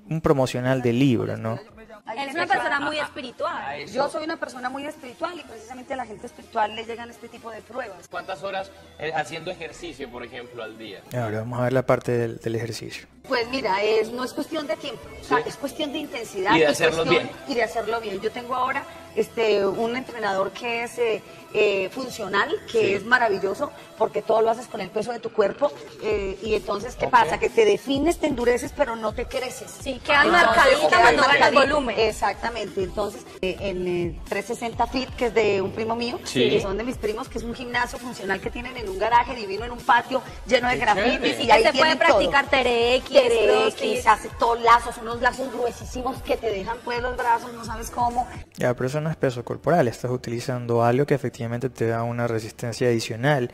un 0.10 0.22
promocional 0.22 0.82
del 0.82 1.00
libro, 1.00 1.38
¿no? 1.38 1.60
Es 2.08 2.34
una 2.36 2.46
persona 2.46 2.80
muy 2.80 3.00
espiritual. 3.00 3.86
Yo 3.88 4.10
soy 4.10 4.24
una 4.26 4.38
persona 4.38 4.70
muy 4.70 4.86
espiritual 4.86 5.40
y 5.40 5.44
precisamente 5.44 5.94
a 5.94 5.98
la 5.98 6.06
gente 6.06 6.28
espiritual 6.28 6.76
le 6.76 6.86
llegan 6.86 7.10
este 7.10 7.28
tipo 7.28 7.50
de 7.50 7.62
pruebas. 7.62 8.08
¿Cuántas 8.10 8.44
horas 8.44 8.70
eh, 9.00 9.12
haciendo 9.16 9.50
ejercicio, 9.50 10.10
por 10.12 10.24
ejemplo, 10.24 10.64
al 10.64 10.78
día? 10.78 11.02
Ahora 11.14 11.40
vamos 11.40 11.60
a 11.60 11.64
ver 11.64 11.74
la 11.74 11.86
parte 11.86 12.12
del, 12.12 12.38
del 12.38 12.56
ejercicio. 12.56 13.08
Pues 13.28 13.48
mira, 13.50 13.82
es, 13.82 14.12
no 14.12 14.24
es 14.24 14.34
cuestión 14.34 14.68
de 14.68 14.76
tiempo, 14.78 15.02
o 15.20 15.24
sea, 15.24 15.38
Sí. 15.38 15.44
es 15.50 15.56
cuestión 15.58 15.92
de 15.92 15.98
intensidad. 16.00 16.56
Y 16.56 16.60
de 16.60 16.68
hacerlo 16.68 17.04
cuestión- 17.06 17.24
bien. 17.26 17.36
Y 17.48 17.56
de 17.56 17.64
hacerlo 17.64 18.00
bien. 18.02 18.22
Yo 18.22 18.32
tengo 18.32 18.54
ahora 18.56 18.84
este, 19.16 19.66
un 19.66 19.96
entrenador 19.96 20.52
que 20.52 20.84
es 20.84 20.98
eh, 21.00 21.22
eh, 21.54 21.90
funcional, 21.94 22.50
que 22.72 22.80
Sí. 22.80 22.94
es 22.96 23.06
maravilloso, 23.06 23.72
porque 23.98 24.22
todo 24.22 24.42
lo 24.42 24.50
haces 24.52 24.68
con 24.68 24.82
el 24.82 24.90
peso 24.90 25.12
de 25.12 25.20
tu 25.20 25.32
cuerpo. 25.32 25.72
eh, 26.04 26.38
y 26.44 26.54
entonces, 26.56 26.96
¿qué 26.96 27.08
pasa? 27.08 27.40
Que 27.40 27.50
te 27.50 27.66
defines, 27.66 28.18
te 28.20 28.28
endureces, 28.28 28.74
pero 28.76 28.96
no 28.96 29.14
te 29.14 29.26
creces. 29.26 29.72
Sí, 29.82 30.00
marcaditas 30.06 30.80
quedan 30.90 31.02
cuando 31.02 31.22
ganas 31.24 31.40
marcaditas. 31.40 31.54
volumen. 31.70 31.96
Exactamente. 32.00 32.84
Entonces, 32.84 33.26
eh, 33.42 33.56
en 33.60 33.88
eh, 33.88 34.20
360 34.30 34.88
Fit, 34.88 35.10
que 35.16 35.28
es 35.28 35.34
de 35.34 35.62
un 35.62 35.72
primo 35.72 35.96
mío, 35.96 36.20
Sí. 36.26 36.50
que 36.50 36.62
son 36.62 36.78
de 36.78 36.84
mis 36.84 36.98
primos, 36.98 37.30
que 37.30 37.38
es 37.38 37.44
un 37.44 37.56
gimnasio 37.56 37.98
funcional 38.00 38.40
que 38.42 38.50
tienen 38.52 38.76
en 38.78 38.90
un 38.90 39.00
garaje 39.00 39.34
divino, 39.36 39.64
en 39.66 39.72
un 39.72 39.80
patio 39.80 40.22
lleno 40.48 40.68
de 40.70 40.78
grafitis. 40.78 41.40
Y 41.40 41.50
ahí 41.52 41.64
se 41.64 41.74
puede 41.74 41.96
practicar 41.96 42.48
TRX, 42.50 43.10
TRX, 43.10 44.08
hace 44.08 44.30
todos 44.40 44.60
lazos, 44.62 44.98
unos 44.98 45.22
lazos 45.22 45.52
gruesísimos 45.52 46.22
que 46.24 46.38
te 46.38 46.50
dejan 46.52 46.78
pues 46.84 47.02
los 47.02 47.16
brazos, 47.18 47.54
no 47.54 47.64
sabes 47.66 47.90
cómo. 47.90 48.28
Ya, 48.58 48.74
pero 48.74 48.88
eso 48.88 49.02
no 49.06 49.12
es 49.12 49.16
peso 49.16 49.46
corporal, 49.46 49.88
estás 49.88 50.12
utilizando 50.12 50.84
algo 50.84 51.06
que 51.06 51.14
efectivamente 51.14 51.70
te 51.70 51.88
da 51.88 52.04
una 52.04 52.28
resistencia 52.28 52.88
adicional. 52.88 53.52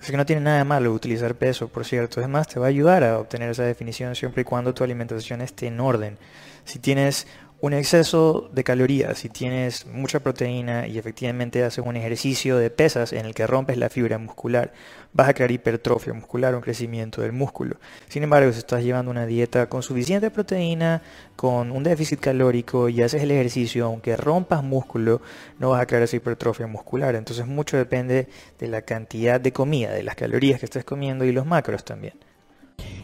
Así 0.00 0.10
que 0.10 0.16
no 0.16 0.26
tiene 0.26 0.42
nada 0.42 0.58
de 0.58 0.64
malo 0.64 0.92
utilizar 0.92 1.34
peso, 1.36 1.68
por 1.68 1.84
cierto. 1.84 2.20
Es 2.20 2.28
más, 2.28 2.48
te 2.48 2.60
va 2.60 2.66
a 2.66 2.68
ayudar 2.68 3.04
a 3.04 3.18
obtener 3.18 3.48
esa 3.50 3.62
definición 3.62 4.14
siempre 4.14 4.42
y 4.42 4.44
cuando 4.44 4.74
tu 4.74 4.84
alimentación 4.84 5.40
esté 5.40 5.68
en 5.68 5.80
orden. 5.80 6.18
Si 6.64 6.78
tienes 6.80 7.26
un 7.60 7.72
exceso 7.72 8.48
de 8.52 8.62
calorías, 8.62 9.18
si 9.18 9.28
tienes 9.28 9.84
mucha 9.86 10.20
proteína 10.20 10.86
y 10.86 10.96
efectivamente 10.96 11.64
haces 11.64 11.84
un 11.84 11.96
ejercicio 11.96 12.56
de 12.56 12.70
pesas 12.70 13.12
en 13.12 13.26
el 13.26 13.34
que 13.34 13.48
rompes 13.48 13.76
la 13.76 13.90
fibra 13.90 14.16
muscular, 14.18 14.72
vas 15.12 15.28
a 15.28 15.34
crear 15.34 15.50
hipertrofia 15.50 16.12
muscular, 16.12 16.54
un 16.54 16.60
crecimiento 16.60 17.20
del 17.20 17.32
músculo. 17.32 17.76
Sin 18.08 18.22
embargo, 18.22 18.52
si 18.52 18.58
estás 18.58 18.84
llevando 18.84 19.10
una 19.10 19.26
dieta 19.26 19.68
con 19.68 19.82
suficiente 19.82 20.30
proteína, 20.30 21.02
con 21.34 21.72
un 21.72 21.82
déficit 21.82 22.20
calórico 22.20 22.88
y 22.88 23.02
haces 23.02 23.24
el 23.24 23.32
ejercicio, 23.32 23.86
aunque 23.86 24.16
rompas 24.16 24.62
músculo, 24.62 25.20
no 25.58 25.70
vas 25.70 25.82
a 25.82 25.86
crear 25.86 26.04
esa 26.04 26.14
hipertrofia 26.14 26.68
muscular. 26.68 27.16
Entonces 27.16 27.46
mucho 27.46 27.76
depende 27.76 28.28
de 28.60 28.68
la 28.68 28.82
cantidad 28.82 29.40
de 29.40 29.52
comida, 29.52 29.90
de 29.90 30.04
las 30.04 30.14
calorías 30.14 30.60
que 30.60 30.66
estés 30.66 30.84
comiendo 30.84 31.24
y 31.24 31.32
los 31.32 31.44
macros 31.44 31.84
también. 31.84 32.14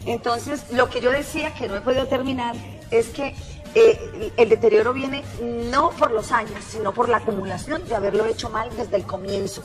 Entonces, 0.06 0.70
lo 0.72 0.88
que 0.90 1.00
yo 1.00 1.10
decía 1.10 1.52
que 1.54 1.66
no 1.66 1.76
he 1.76 1.80
podido 1.80 2.06
terminar 2.06 2.54
es 2.90 3.08
que 3.08 3.34
eh, 3.74 4.32
el 4.36 4.48
deterioro 4.48 4.92
viene 4.92 5.24
no 5.40 5.90
por 5.90 6.10
los 6.10 6.32
años, 6.32 6.62
sino 6.68 6.92
por 6.92 7.08
la 7.08 7.18
acumulación 7.18 7.86
de 7.88 7.94
haberlo 7.94 8.26
hecho 8.26 8.50
mal 8.50 8.70
desde 8.76 8.96
el 8.96 9.04
comienzo. 9.04 9.62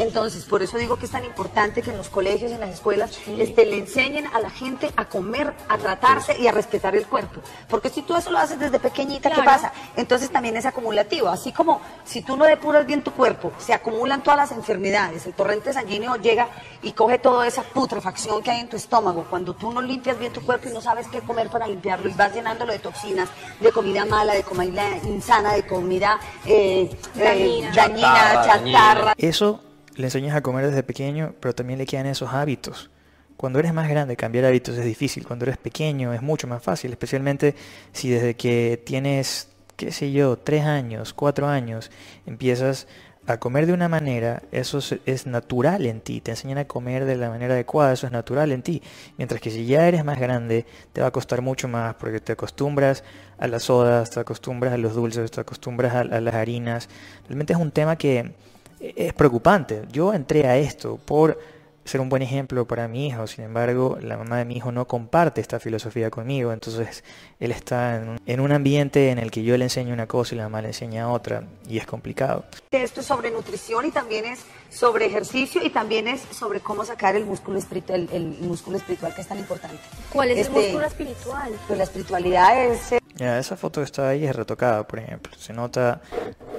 Entonces, 0.00 0.44
por 0.44 0.62
eso 0.62 0.78
digo 0.78 0.96
que 0.96 1.04
es 1.04 1.10
tan 1.10 1.24
importante 1.24 1.82
que 1.82 1.90
en 1.90 1.98
los 1.98 2.08
colegios, 2.08 2.50
en 2.50 2.60
las 2.60 2.70
escuelas, 2.70 3.18
este, 3.38 3.66
le 3.66 3.78
enseñen 3.78 4.26
a 4.28 4.40
la 4.40 4.48
gente 4.48 4.90
a 4.96 5.04
comer, 5.04 5.52
a 5.68 5.76
tratarse 5.76 6.40
y 6.40 6.46
a 6.46 6.52
respetar 6.52 6.96
el 6.96 7.06
cuerpo. 7.06 7.40
Porque 7.68 7.90
si 7.90 8.00
tú 8.02 8.16
eso 8.16 8.30
lo 8.30 8.38
haces 8.38 8.58
desde 8.58 8.80
pequeñita, 8.80 9.30
¿qué 9.30 9.42
pasa? 9.42 9.72
Entonces 9.96 10.30
también 10.30 10.56
es 10.56 10.64
acumulativo. 10.64 11.28
Así 11.28 11.52
como 11.52 11.82
si 12.04 12.22
tú 12.22 12.36
no 12.36 12.44
depuras 12.44 12.86
bien 12.86 13.02
tu 13.02 13.12
cuerpo, 13.12 13.52
se 13.58 13.74
acumulan 13.74 14.22
todas 14.22 14.38
las 14.38 14.52
enfermedades. 14.52 15.26
El 15.26 15.34
torrente 15.34 15.72
sanguíneo 15.72 16.16
llega 16.16 16.48
y 16.82 16.92
coge 16.92 17.18
toda 17.18 17.46
esa 17.46 17.62
putrefacción 17.62 18.42
que 18.42 18.50
hay 18.50 18.60
en 18.60 18.70
tu 18.70 18.76
estómago. 18.76 19.26
Cuando 19.28 19.54
tú 19.54 19.70
no 19.70 19.82
limpias 19.82 20.18
bien 20.18 20.32
tu 20.32 20.40
cuerpo 20.40 20.70
y 20.70 20.72
no 20.72 20.80
sabes 20.80 21.08
qué 21.08 21.20
comer 21.20 21.50
para 21.50 21.66
limpiarlo 21.66 22.08
y 22.08 22.14
vas 22.14 22.34
llenándolo 22.34 22.72
de 22.72 22.78
toxinas, 22.78 23.28
de 23.60 23.70
comida 23.70 24.06
mala, 24.06 24.32
de 24.32 24.44
comida 24.44 24.96
insana, 25.04 25.52
de 25.52 25.66
comida 25.66 26.18
eh, 26.46 26.90
eh, 27.16 27.22
Dañina. 27.22 27.72
dañina, 27.74 28.14
Chatarra, 28.14 28.64
chatarra. 28.64 29.14
Eso 29.18 29.60
le 30.00 30.06
enseñas 30.06 30.34
a 30.34 30.42
comer 30.42 30.66
desde 30.66 30.82
pequeño, 30.82 31.34
pero 31.40 31.54
también 31.54 31.78
le 31.78 31.86
quedan 31.86 32.06
esos 32.06 32.32
hábitos. 32.32 32.90
Cuando 33.36 33.58
eres 33.58 33.72
más 33.72 33.88
grande, 33.88 34.16
cambiar 34.16 34.44
hábitos 34.44 34.76
es 34.76 34.84
difícil. 34.84 35.26
Cuando 35.26 35.44
eres 35.44 35.56
pequeño 35.56 36.12
es 36.12 36.20
mucho 36.20 36.46
más 36.46 36.62
fácil, 36.62 36.90
especialmente 36.90 37.54
si 37.92 38.10
desde 38.10 38.34
que 38.34 38.82
tienes, 38.84 39.48
qué 39.76 39.92
sé 39.92 40.12
yo, 40.12 40.36
tres 40.36 40.64
años, 40.64 41.14
cuatro 41.14 41.48
años, 41.48 41.90
empiezas 42.26 42.86
a 43.26 43.38
comer 43.38 43.66
de 43.66 43.72
una 43.72 43.88
manera, 43.88 44.42
eso 44.50 44.78
es, 45.06 45.26
natural 45.26 45.86
en 45.86 46.00
ti. 46.00 46.20
Te 46.20 46.32
enseñan 46.32 46.58
a 46.58 46.66
comer 46.66 47.04
de 47.04 47.16
la 47.16 47.30
manera 47.30 47.54
adecuada, 47.54 47.92
eso 47.92 48.06
es 48.06 48.12
natural 48.12 48.52
en 48.52 48.62
ti. 48.62 48.82
Mientras 49.16 49.40
que 49.40 49.50
si 49.50 49.66
ya 49.66 49.86
eres 49.86 50.04
más 50.04 50.18
grande, 50.18 50.66
te 50.92 51.00
va 51.00 51.08
a 51.08 51.10
costar 51.10 51.40
mucho 51.40 51.68
más 51.68 51.94
porque 51.94 52.20
te 52.20 52.32
acostumbras 52.32 53.04
a 53.38 53.46
las 53.46 53.64
sodas, 53.64 54.10
te 54.10 54.20
acostumbras 54.20 54.72
a 54.72 54.78
los 54.78 54.94
dulces, 54.94 55.30
te 55.30 55.40
acostumbras 55.40 55.94
a, 55.94 56.00
a 56.00 56.20
las 56.20 56.34
harinas. 56.34 56.88
Realmente 57.28 57.52
es 57.52 57.58
un 57.58 57.70
tema 57.70 57.96
que 57.96 58.34
es 58.80 59.12
preocupante. 59.12 59.82
Yo 59.92 60.12
entré 60.14 60.46
a 60.46 60.56
esto 60.56 60.98
por 61.04 61.38
ser 61.84 62.00
un 62.00 62.08
buen 62.08 62.22
ejemplo 62.22 62.66
para 62.66 62.86
mi 62.88 63.06
hijo, 63.08 63.26
sin 63.26 63.42
embargo, 63.44 63.98
la 64.00 64.16
mamá 64.16 64.36
de 64.38 64.44
mi 64.44 64.56
hijo 64.56 64.70
no 64.70 64.86
comparte 64.86 65.40
esta 65.40 65.58
filosofía 65.58 66.08
conmigo, 66.10 66.52
entonces 66.52 67.02
él 67.40 67.50
está 67.50 67.96
en 67.96 68.08
un, 68.10 68.20
en 68.26 68.40
un 68.40 68.52
ambiente 68.52 69.10
en 69.10 69.18
el 69.18 69.30
que 69.30 69.42
yo 69.42 69.56
le 69.56 69.64
enseño 69.64 69.92
una 69.92 70.06
cosa 70.06 70.34
y 70.34 70.38
la 70.38 70.44
mamá 70.44 70.60
le 70.62 70.68
enseña 70.68 71.10
otra, 71.10 71.42
y 71.66 71.78
es 71.78 71.86
complicado. 71.86 72.44
Esto 72.70 73.00
es 73.00 73.06
sobre 73.06 73.30
nutrición 73.32 73.86
y 73.86 73.90
también 73.90 74.26
es 74.26 74.44
sobre 74.68 75.06
ejercicio 75.06 75.64
y 75.64 75.70
también 75.70 76.06
es 76.06 76.20
sobre 76.30 76.60
cómo 76.60 76.84
sacar 76.84 77.16
el 77.16 77.24
músculo 77.24 77.58
espiritual, 77.58 78.08
el, 78.12 78.36
el 78.40 78.42
músculo 78.42 78.76
espiritual 78.76 79.12
que 79.14 79.22
es 79.22 79.26
tan 79.26 79.38
importante. 79.38 79.78
¿Cuál 80.12 80.30
es 80.30 80.38
Este, 80.46 80.58
el 80.58 80.64
músculo 80.66 80.86
espiritual? 80.86 81.52
Pues 81.66 81.78
la 81.78 81.84
espiritualidad 81.84 82.66
es 82.66 82.92
eh, 82.92 83.00
Ya, 83.16 83.38
esa 83.38 83.56
foto 83.56 83.80
que 83.80 83.86
está 83.86 84.10
ahí 84.10 84.24
es 84.26 84.36
retocada, 84.36 84.86
por 84.86 85.00
ejemplo. 85.00 85.32
Se 85.36 85.52
nota, 85.52 86.00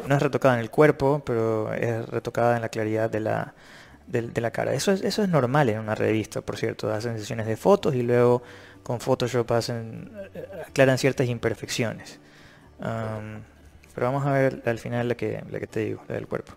no 0.08 0.16
es 0.16 0.22
retocada 0.22 0.56
en 0.56 0.62
el 0.62 0.70
cuerpo, 0.70 1.22
pero 1.26 1.74
es 1.74 2.08
retocada 2.10 2.56
en 2.56 2.62
la 2.62 2.70
claridad 2.70 3.10
de 3.10 3.20
la, 3.20 3.54
de, 4.08 4.42
la 4.42 4.52
cara. 4.52 4.74
Eso 4.74 4.92
es, 4.92 5.02
eso 5.02 5.24
es 5.24 5.30
normal 5.30 5.70
en 5.70 5.80
una 5.80 5.96
revista, 5.96 6.42
por 6.42 6.58
cierto. 6.58 6.92
Hacen 6.92 7.18
sesiones 7.18 7.48
de 7.48 7.58
fotos 7.58 7.96
y 7.96 8.04
luego 8.04 8.42
con 8.84 9.00
Photoshop 9.00 9.52
hacen, 9.52 10.12
eh, 10.34 10.48
aclaran 10.68 10.98
ciertas 10.98 11.28
imperfecciones. 11.28 12.20
Pero 12.80 14.08
vamos 14.08 14.26
a 14.26 14.32
ver 14.32 14.64
al 14.66 14.80
final 14.80 15.08
la 15.10 15.16
que, 15.16 15.44
la 15.50 15.60
que 15.60 15.68
te 15.68 15.82
digo, 15.82 16.04
la 16.08 16.16
del 16.16 16.28
cuerpo. 16.28 16.54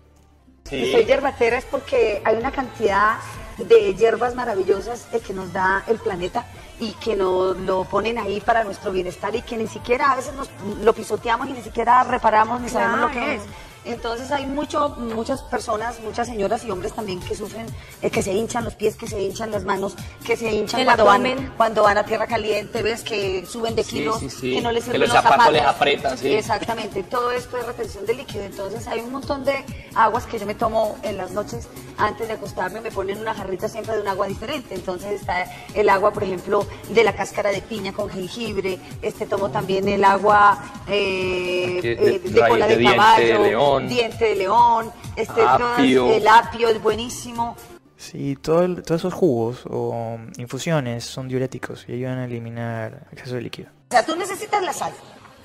Soy 0.67 1.05
yerbatera 1.05 1.59
es 1.59 1.65
porque 1.65 2.23
hay 2.25 2.37
una 2.37 2.51
cantidad 2.51 3.17
de 3.57 3.93
hierbas 3.93 4.33
maravillosas 4.33 5.07
eh, 5.13 5.19
que 5.19 5.31
nos 5.31 5.53
da 5.53 5.83
el 5.87 5.99
planeta 5.99 6.47
y 6.79 6.93
que 6.93 7.15
nos 7.15 7.55
lo 7.57 7.83
ponen 7.83 8.17
ahí 8.17 8.41
para 8.41 8.63
nuestro 8.63 8.91
bienestar 8.91 9.35
y 9.35 9.43
que 9.43 9.57
ni 9.57 9.67
siquiera 9.67 10.11
a 10.11 10.15
veces 10.15 10.33
nos 10.33 10.49
lo 10.81 10.91
pisoteamos 10.93 11.47
y 11.49 11.53
ni 11.53 11.61
siquiera 11.61 12.03
reparamos 12.03 12.61
ni 12.61 12.69
sabemos 12.69 12.99
lo 12.99 13.11
que 13.11 13.35
es. 13.35 13.43
Entonces 13.85 14.31
hay 14.31 14.45
mucho, 14.47 14.89
muchas 14.97 15.41
personas, 15.43 15.99
muchas 16.01 16.27
señoras 16.27 16.63
y 16.65 16.71
hombres 16.71 16.93
también 16.93 17.19
que 17.19 17.35
sufren, 17.35 17.67
eh, 18.01 18.09
que 18.09 18.21
se 18.23 18.33
hinchan 18.33 18.63
los 18.63 18.75
pies, 18.75 18.95
que 18.95 19.07
se 19.07 19.21
hinchan 19.21 19.51
las 19.51 19.63
manos, 19.63 19.95
que 20.25 20.35
se 20.35 20.51
hinchan 20.53 20.79
El 20.81 20.85
cuando 20.87 21.05
van, 21.05 21.53
cuando 21.55 21.83
van 21.83 21.97
a 21.97 22.03
tierra 22.05 22.27
caliente, 22.27 22.81
ves 22.81 23.01
que 23.03 23.45
suben 23.45 23.75
de 23.75 23.83
kilos, 23.83 24.19
sí, 24.19 24.29
sí. 24.29 24.55
que 24.55 24.61
no 24.61 24.71
les 24.71 24.83
Que 24.85 24.91
sirven 24.91 25.01
los 25.07 25.11
zapatos 25.11 25.51
les 25.53 25.61
zapatos. 25.61 25.75
aprietan, 25.81 26.17
sí. 26.17 26.33
Exactamente, 26.33 27.03
todo 27.03 27.31
esto 27.31 27.57
es 27.57 27.65
retención 27.65 28.05
de 28.05 28.13
líquido. 28.15 28.43
Entonces 28.43 28.87
hay 28.87 29.01
un 29.01 29.11
montón 29.11 29.45
de 29.45 29.63
aguas 29.93 30.25
que 30.25 30.39
yo 30.39 30.45
me 30.45 30.55
tomo 30.55 30.97
en 31.03 31.17
las 31.17 31.31
noches 31.31 31.67
antes 31.97 32.27
de 32.27 32.33
acostarme, 32.33 32.81
me 32.81 32.91
ponen 32.91 33.19
una 33.19 33.33
jarrita 33.33 33.69
siempre 33.69 33.95
de 33.95 34.01
un 34.01 34.07
agua 34.07 34.27
diferente. 34.27 34.73
Entonces 34.75 35.21
está 35.21 35.45
el 35.73 35.89
agua, 35.89 36.11
por 36.11 36.23
ejemplo, 36.23 36.65
de 36.89 37.03
la 37.03 37.15
cáscara 37.15 37.51
de 37.51 37.61
piña 37.61 37.93
con 37.93 38.09
jengibre, 38.09 38.79
este 39.01 39.25
tomo 39.27 39.49
también 39.51 39.87
el 39.87 40.03
agua 40.03 40.81
eh, 40.87 41.79
Que- 41.81 41.91
eh, 41.93 42.19
de- 42.23 42.47
cola 42.47 42.67
de 42.67 42.73
de, 42.73 42.79
diente 42.79 42.91
de 42.91 42.97
caballo, 42.97 43.43
león. 43.43 43.74
Diente 43.81 44.25
de 44.25 44.35
león, 44.35 44.91
este, 45.15 45.41
Apio. 45.41 46.11
el 46.13 46.27
apio 46.27 46.69
es 46.69 46.81
buenísimo. 46.81 47.55
Sí, 47.97 48.35
todo 48.35 48.63
el- 48.63 48.83
todos 48.83 49.01
esos 49.01 49.13
jugos 49.13 49.61
o 49.69 50.17
infusiones 50.37 51.05
son 51.05 51.27
diuréticos 51.27 51.85
y 51.87 51.93
ayudan 51.93 52.19
a 52.19 52.25
eliminar 52.25 53.07
exceso 53.11 53.35
de 53.35 53.41
líquido. 53.41 53.69
O 53.89 53.91
sea, 53.91 54.05
tú 54.05 54.15
necesitas 54.15 54.61
la 54.61 54.73
sal 54.73 54.91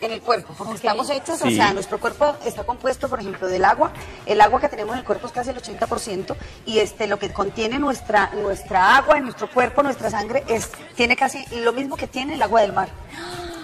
en 0.01 0.13
el 0.13 0.21
cuerpo, 0.23 0.55
porque 0.57 0.75
estamos 0.75 1.09
hechos, 1.11 1.43
o 1.43 1.51
sea, 1.51 1.73
nuestro 1.75 2.01
cuerpo 2.01 2.35
está 2.45 2.65
compuesto, 2.65 3.09
por 3.09 3.21
ejemplo, 3.21 3.47
del 3.49 3.65
agua. 3.67 3.93
El 4.27 4.41
agua 4.41 4.59
que 4.61 4.69
tenemos 4.69 4.95
en 4.95 5.01
el 5.01 5.05
cuerpo 5.05 5.27
es 5.27 5.33
casi 5.33 5.51
el 5.51 5.57
80%, 5.59 6.37
y 6.65 6.79
este, 6.79 7.07
lo 7.07 7.19
que 7.19 7.33
contiene 7.33 7.79
nuestra, 7.79 8.31
nuestra 8.35 8.97
agua 8.97 9.19
en 9.19 9.25
nuestro 9.25 9.51
cuerpo, 9.51 9.83
nuestra 9.83 10.11
sangre, 10.11 10.43
es, 10.49 10.71
tiene 10.97 11.17
casi 11.17 11.45
lo 11.63 11.73
mismo 11.75 11.97
que 11.97 12.07
tiene 12.07 12.35
el 12.35 12.43
agua 12.43 12.63
del 12.63 12.73
mar. 12.73 12.89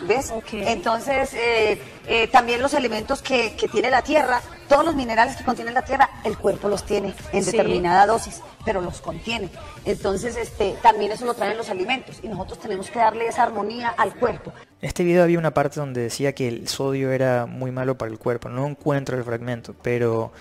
¿Ves? 0.06 0.30
Ok. 0.30 0.48
Entonces, 0.52 1.34
eh, 1.34 1.80
eh, 2.06 2.28
también 2.28 2.60
los 2.62 2.74
elementos 2.74 3.22
que, 3.22 3.54
que 3.56 3.68
tiene 3.68 3.90
la 3.90 4.02
tierra 4.02 4.40
Todos 4.68 4.84
los 4.84 4.96
minerales 4.96 5.36
que 5.36 5.44
contiene 5.44 5.70
la 5.70 5.82
tierra, 5.82 6.10
el 6.24 6.36
cuerpo 6.36 6.68
los 6.68 6.84
tiene 6.84 7.14
en 7.32 7.44
Sí. 7.44 7.52
determinada 7.52 8.04
dosis, 8.04 8.42
pero 8.64 8.80
los 8.80 9.00
contiene. 9.00 9.48
Entonces, 9.84 10.36
este, 10.36 10.74
también 10.82 11.12
eso 11.12 11.24
lo 11.24 11.34
traen 11.34 11.56
los 11.56 11.70
alimentos 11.70 12.18
y 12.20 12.26
nosotros 12.26 12.58
tenemos 12.58 12.90
que 12.90 12.98
darle 12.98 13.28
esa 13.28 13.44
armonía 13.44 13.90
al 13.90 14.16
cuerpo. 14.16 14.52
En 14.82 14.88
este 14.88 15.04
video 15.04 15.22
había 15.22 15.38
una 15.38 15.52
parte 15.54 15.78
donde 15.78 16.00
decía 16.00 16.32
que 16.34 16.48
el 16.48 16.66
sodio 16.66 17.12
era 17.12 17.46
muy 17.46 17.70
malo 17.70 17.96
para 17.96 18.10
el 18.10 18.18
cuerpo. 18.18 18.48
No 18.48 18.66
encuentro 18.66 19.16
el 19.16 19.22
fragmento, 19.22 19.72
pero 19.82 20.32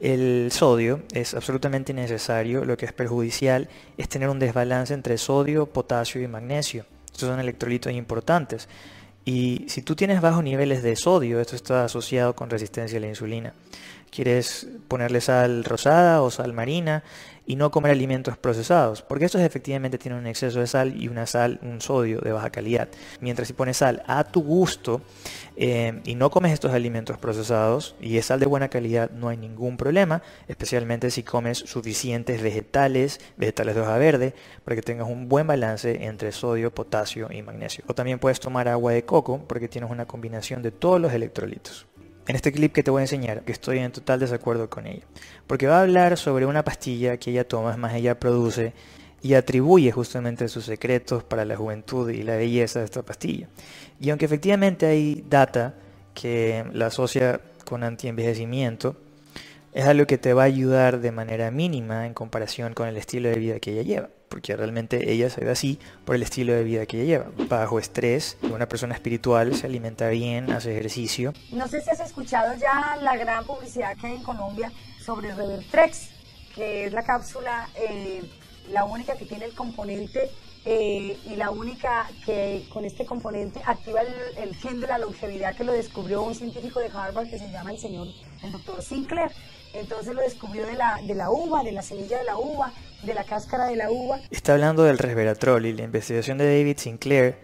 el 0.00 0.50
sodio 0.52 1.00
es 1.12 1.34
absolutamente 1.34 1.92
necesario. 1.92 2.64
Lo 2.64 2.76
que 2.76 2.86
es 2.86 2.92
perjudicial 2.92 3.68
es 3.98 4.08
tener 4.08 4.28
un 4.28 4.38
desbalance 4.38 4.94
entre 4.94 5.18
sodio, 5.18 5.66
potasio 5.66 6.22
y 6.22 6.28
magnesio. 6.28 6.84
Estos 7.06 7.28
son 7.28 7.40
electrolitos 7.40 7.92
importantes. 7.92 8.68
Y 9.24 9.66
si 9.68 9.82
tú 9.82 9.94
tienes 9.94 10.20
bajos 10.20 10.42
niveles 10.42 10.82
de 10.82 10.96
sodio, 10.96 11.40
esto 11.40 11.54
está 11.54 11.84
asociado 11.84 12.34
con 12.34 12.50
resistencia 12.50 12.98
a 12.98 13.00
la 13.00 13.08
insulina. 13.08 13.52
Quieres 14.10 14.66
ponerle 14.88 15.20
sal 15.20 15.64
rosada 15.64 16.22
o 16.22 16.30
sal 16.30 16.52
marina 16.52 17.02
y 17.46 17.56
no 17.56 17.70
comer 17.70 17.92
alimentos 17.92 18.36
procesados, 18.38 19.02
porque 19.02 19.24
estos 19.24 19.40
efectivamente 19.40 19.98
tienen 19.98 20.20
un 20.20 20.26
exceso 20.26 20.60
de 20.60 20.66
sal 20.66 21.00
y 21.00 21.08
una 21.08 21.26
sal, 21.26 21.58
un 21.62 21.80
sodio 21.80 22.20
de 22.20 22.32
baja 22.32 22.50
calidad. 22.50 22.88
Mientras 23.20 23.48
si 23.48 23.54
pones 23.54 23.78
sal 23.78 24.02
a 24.06 24.24
tu 24.24 24.42
gusto 24.42 25.02
eh, 25.56 26.00
y 26.04 26.14
no 26.14 26.30
comes 26.30 26.52
estos 26.52 26.72
alimentos 26.72 27.18
procesados 27.18 27.94
y 28.00 28.16
es 28.18 28.26
sal 28.26 28.40
de 28.40 28.46
buena 28.46 28.68
calidad, 28.68 29.10
no 29.10 29.28
hay 29.28 29.36
ningún 29.36 29.76
problema, 29.76 30.22
especialmente 30.48 31.10
si 31.10 31.22
comes 31.22 31.58
suficientes 31.58 32.42
vegetales, 32.42 33.20
vegetales 33.36 33.74
de 33.74 33.80
hoja 33.80 33.98
verde, 33.98 34.34
para 34.64 34.76
que 34.76 34.82
tengas 34.82 35.08
un 35.08 35.28
buen 35.28 35.46
balance 35.46 36.04
entre 36.04 36.32
sodio, 36.32 36.72
potasio 36.72 37.28
y 37.30 37.42
magnesio. 37.42 37.84
O 37.88 37.94
también 37.94 38.18
puedes 38.18 38.40
tomar 38.40 38.68
agua 38.68 38.92
de 38.92 39.04
coco 39.04 39.44
porque 39.46 39.68
tienes 39.68 39.90
una 39.90 40.06
combinación 40.06 40.62
de 40.62 40.70
todos 40.70 41.00
los 41.00 41.12
electrolitos. 41.12 41.86
En 42.26 42.36
este 42.36 42.52
clip 42.52 42.72
que 42.72 42.82
te 42.82 42.90
voy 42.90 43.00
a 43.00 43.04
enseñar, 43.04 43.42
que 43.42 43.52
estoy 43.52 43.78
en 43.78 43.90
total 43.90 44.20
desacuerdo 44.20 44.70
con 44.70 44.86
ella, 44.86 45.04
porque 45.46 45.66
va 45.66 45.78
a 45.78 45.82
hablar 45.82 46.16
sobre 46.16 46.46
una 46.46 46.64
pastilla 46.64 47.16
que 47.16 47.30
ella 47.30 47.46
toma, 47.46 47.72
es 47.72 47.78
más, 47.78 47.94
ella 47.94 48.18
produce 48.18 48.72
y 49.22 49.34
atribuye 49.34 49.90
justamente 49.92 50.48
sus 50.48 50.64
secretos 50.64 51.24
para 51.24 51.44
la 51.44 51.56
juventud 51.56 52.10
y 52.10 52.22
la 52.22 52.36
belleza 52.36 52.80
de 52.80 52.84
esta 52.84 53.02
pastilla. 53.02 53.48
Y 54.00 54.10
aunque 54.10 54.24
efectivamente 54.24 54.86
hay 54.86 55.24
data 55.28 55.74
que 56.14 56.64
la 56.72 56.86
asocia 56.86 57.40
con 57.64 57.84
antienvejecimiento, 57.84 58.96
es 59.72 59.86
algo 59.86 60.06
que 60.06 60.18
te 60.18 60.34
va 60.34 60.42
a 60.42 60.46
ayudar 60.46 61.00
de 61.00 61.12
manera 61.12 61.50
mínima 61.50 62.06
en 62.06 62.14
comparación 62.14 62.74
con 62.74 62.88
el 62.88 62.96
estilo 62.96 63.30
de 63.30 63.36
vida 63.36 63.60
que 63.60 63.72
ella 63.72 63.82
lleva, 63.82 64.08
porque 64.32 64.56
realmente 64.56 65.12
ella 65.12 65.28
se 65.28 65.44
ve 65.44 65.50
así 65.50 65.78
por 66.06 66.16
el 66.16 66.22
estilo 66.22 66.54
de 66.54 66.64
vida 66.64 66.86
que 66.86 67.02
ella 67.02 67.18
lleva, 67.18 67.46
bajo 67.50 67.78
estrés, 67.78 68.38
una 68.42 68.66
persona 68.66 68.94
espiritual, 68.94 69.54
se 69.54 69.66
alimenta 69.66 70.08
bien, 70.08 70.50
hace 70.50 70.72
ejercicio, 70.72 71.34
No 71.50 71.68
sé 71.68 71.82
si 71.82 71.90
has 71.90 72.00
escuchado 72.00 72.54
ya 72.56 72.96
la 73.02 73.14
gran 73.18 73.44
publicidad 73.44 73.94
que 73.98 74.06
hay 74.06 74.14
en 74.14 74.22
Colombia 74.22 74.72
sobre 75.04 75.34
Revertrex, 75.34 76.08
que 76.54 76.86
es 76.86 76.94
la 76.94 77.02
cápsula, 77.02 77.68
eh, 77.74 78.22
la 78.70 78.86
única 78.86 79.16
que 79.16 79.26
tiene 79.26 79.44
el 79.44 79.54
componente 79.54 80.30
eh, 80.64 81.18
y 81.26 81.36
la 81.36 81.50
única 81.50 82.08
que 82.24 82.64
con 82.72 82.86
este 82.86 83.04
componente 83.04 83.60
activa 83.66 84.00
el, 84.00 84.48
el 84.48 84.54
gen 84.54 84.80
de 84.80 84.86
la 84.86 84.96
longevidad 84.96 85.54
que 85.54 85.64
lo 85.64 85.72
descubrió 85.72 86.22
un 86.22 86.34
científico 86.34 86.80
de 86.80 86.86
Harvard 86.86 87.28
que 87.28 87.38
se 87.38 87.50
llama 87.50 87.72
el 87.72 87.78
señor, 87.78 88.06
el 88.42 88.50
doctor 88.50 88.80
Sinclair. 88.80 89.30
Entonces 89.74 90.14
lo 90.14 90.22
descubrió 90.22 90.66
de 90.66 90.74
la, 90.74 91.00
de 91.02 91.14
la 91.14 91.30
uva, 91.30 91.62
de 91.62 91.72
la 91.72 91.82
semilla 91.82 92.18
de 92.18 92.24
la 92.24 92.36
uva, 92.36 92.72
de 93.02 93.14
la 93.14 93.24
cáscara 93.24 93.66
de 93.66 93.76
la 93.76 93.90
uva. 93.90 94.20
Está 94.30 94.54
hablando 94.54 94.84
del 94.84 94.98
resveratrol 94.98 95.66
y 95.66 95.72
la 95.72 95.82
investigación 95.82 96.38
de 96.38 96.46
David 96.46 96.78
Sinclair 96.78 97.36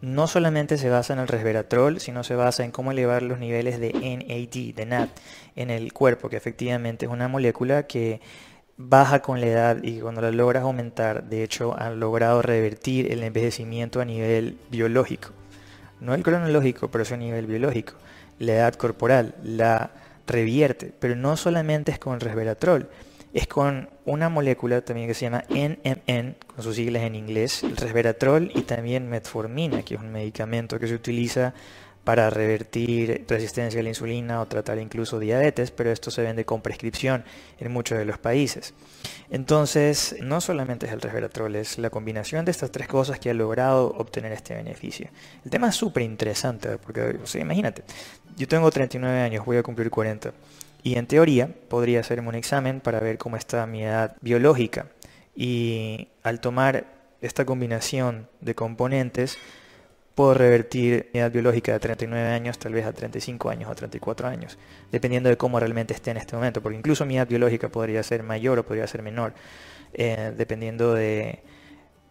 no 0.00 0.26
solamente 0.26 0.78
se 0.78 0.90
basa 0.90 1.12
en 1.12 1.20
el 1.20 1.28
resveratrol, 1.28 2.00
sino 2.00 2.24
se 2.24 2.34
basa 2.34 2.64
en 2.64 2.72
cómo 2.72 2.90
elevar 2.90 3.22
los 3.22 3.38
niveles 3.38 3.78
de 3.78 3.92
NAD, 3.92 4.74
de 4.74 4.86
NAD, 4.86 5.08
en 5.54 5.70
el 5.70 5.92
cuerpo, 5.92 6.28
que 6.28 6.36
efectivamente 6.36 7.06
es 7.06 7.12
una 7.12 7.28
molécula 7.28 7.86
que 7.86 8.20
baja 8.76 9.22
con 9.22 9.40
la 9.40 9.46
edad 9.46 9.82
y 9.82 10.00
cuando 10.00 10.20
la 10.20 10.32
logras 10.32 10.64
aumentar, 10.64 11.24
de 11.24 11.44
hecho, 11.44 11.78
han 11.78 12.00
logrado 12.00 12.42
revertir 12.42 13.12
el 13.12 13.22
envejecimiento 13.22 14.00
a 14.00 14.04
nivel 14.04 14.58
biológico. 14.70 15.28
No 16.00 16.14
el 16.14 16.24
cronológico, 16.24 16.88
pero 16.90 17.04
sí 17.04 17.14
a 17.14 17.16
nivel 17.16 17.46
biológico. 17.46 17.94
La 18.40 18.54
edad 18.54 18.74
corporal 18.74 19.36
la 19.44 19.92
revierte, 20.26 20.92
pero 20.98 21.14
no 21.14 21.36
solamente 21.36 21.92
es 21.92 22.00
con 22.00 22.18
resveratrol, 22.18 22.88
es 23.32 23.46
con 23.46 23.88
una 24.04 24.28
molécula 24.28 24.82
también 24.82 25.08
que 25.08 25.14
se 25.14 25.26
llama 25.26 25.44
NMN, 25.48 26.36
con 26.46 26.62
sus 26.62 26.76
siglas 26.76 27.02
en 27.02 27.14
inglés, 27.14 27.62
el 27.62 27.76
resveratrol 27.76 28.50
y 28.54 28.62
también 28.62 29.08
metformina, 29.08 29.82
que 29.82 29.94
es 29.94 30.00
un 30.00 30.12
medicamento 30.12 30.78
que 30.78 30.86
se 30.86 30.94
utiliza 30.94 31.54
para 32.04 32.30
revertir 32.30 33.24
resistencia 33.28 33.78
a 33.80 33.82
la 33.82 33.90
insulina 33.90 34.40
o 34.40 34.46
tratar 34.46 34.78
incluso 34.78 35.20
diabetes, 35.20 35.70
pero 35.70 35.92
esto 35.92 36.10
se 36.10 36.22
vende 36.22 36.44
con 36.44 36.60
prescripción 36.60 37.24
en 37.58 37.72
muchos 37.72 37.96
de 37.96 38.04
los 38.04 38.18
países. 38.18 38.74
Entonces, 39.30 40.16
no 40.20 40.40
solamente 40.40 40.86
es 40.86 40.92
el 40.92 41.00
resveratrol, 41.00 41.54
es 41.56 41.78
la 41.78 41.90
combinación 41.90 42.44
de 42.44 42.50
estas 42.50 42.72
tres 42.72 42.88
cosas 42.88 43.20
que 43.20 43.30
ha 43.30 43.34
logrado 43.34 43.86
obtener 43.96 44.32
este 44.32 44.54
beneficio. 44.54 45.10
El 45.44 45.50
tema 45.50 45.68
es 45.68 45.76
súper 45.76 46.02
interesante, 46.02 46.76
porque, 46.78 47.18
imagínate, 47.38 47.84
yo 48.36 48.48
tengo 48.48 48.70
39 48.70 49.20
años, 49.20 49.44
voy 49.44 49.58
a 49.58 49.62
cumplir 49.62 49.88
40, 49.88 50.32
y 50.82 50.98
en 50.98 51.06
teoría 51.06 51.48
podría 51.68 52.00
hacerme 52.00 52.28
un 52.28 52.34
examen 52.34 52.80
para 52.80 53.00
ver 53.00 53.18
cómo 53.18 53.36
está 53.36 53.66
mi 53.66 53.84
edad 53.84 54.16
biológica. 54.20 54.86
Y 55.34 56.08
al 56.22 56.40
tomar 56.40 56.86
esta 57.20 57.44
combinación 57.44 58.28
de 58.40 58.54
componentes, 58.54 59.38
puedo 60.14 60.34
revertir 60.34 61.08
mi 61.14 61.20
edad 61.20 61.30
biológica 61.30 61.72
de 61.72 61.80
39 61.80 62.28
años 62.28 62.58
tal 62.58 62.74
vez 62.74 62.84
a 62.84 62.92
35 62.92 63.48
años 63.48 63.70
o 63.70 63.74
34 63.74 64.28
años, 64.28 64.58
dependiendo 64.90 65.28
de 65.28 65.36
cómo 65.36 65.58
realmente 65.58 65.94
esté 65.94 66.10
en 66.10 66.18
este 66.18 66.36
momento, 66.36 66.60
porque 66.60 66.76
incluso 66.76 67.06
mi 67.06 67.16
edad 67.16 67.28
biológica 67.28 67.68
podría 67.68 68.02
ser 68.02 68.22
mayor 68.22 68.58
o 68.58 68.66
podría 68.66 68.86
ser 68.86 69.02
menor, 69.02 69.32
eh, 69.94 70.32
dependiendo 70.36 70.94
de 70.94 71.40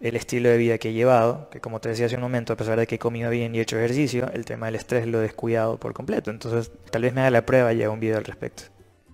el 0.01 0.15
estilo 0.15 0.49
de 0.49 0.57
vida 0.57 0.77
que 0.77 0.89
he 0.89 0.93
llevado, 0.93 1.49
que 1.51 1.61
como 1.61 1.79
te 1.79 1.89
decía 1.89 2.07
hace 2.07 2.15
un 2.15 2.21
momento, 2.21 2.53
a 2.53 2.57
pesar 2.57 2.79
de 2.79 2.87
que 2.87 2.95
he 2.95 2.99
comido 2.99 3.29
bien 3.29 3.53
y 3.53 3.59
he 3.59 3.61
hecho 3.61 3.77
ejercicio, 3.77 4.29
el 4.33 4.45
tema 4.45 4.65
del 4.65 4.75
estrés 4.75 5.05
lo 5.05 5.19
he 5.19 5.21
descuidado 5.21 5.77
por 5.77 5.93
completo, 5.93 6.31
entonces 6.31 6.71
tal 6.89 7.03
vez 7.03 7.13
me 7.13 7.21
haga 7.21 7.29
la 7.29 7.45
prueba 7.45 7.71
y 7.71 7.81
haga 7.83 7.91
un 7.91 7.99
video 7.99 8.17
al 8.17 8.25
respecto. 8.25 8.63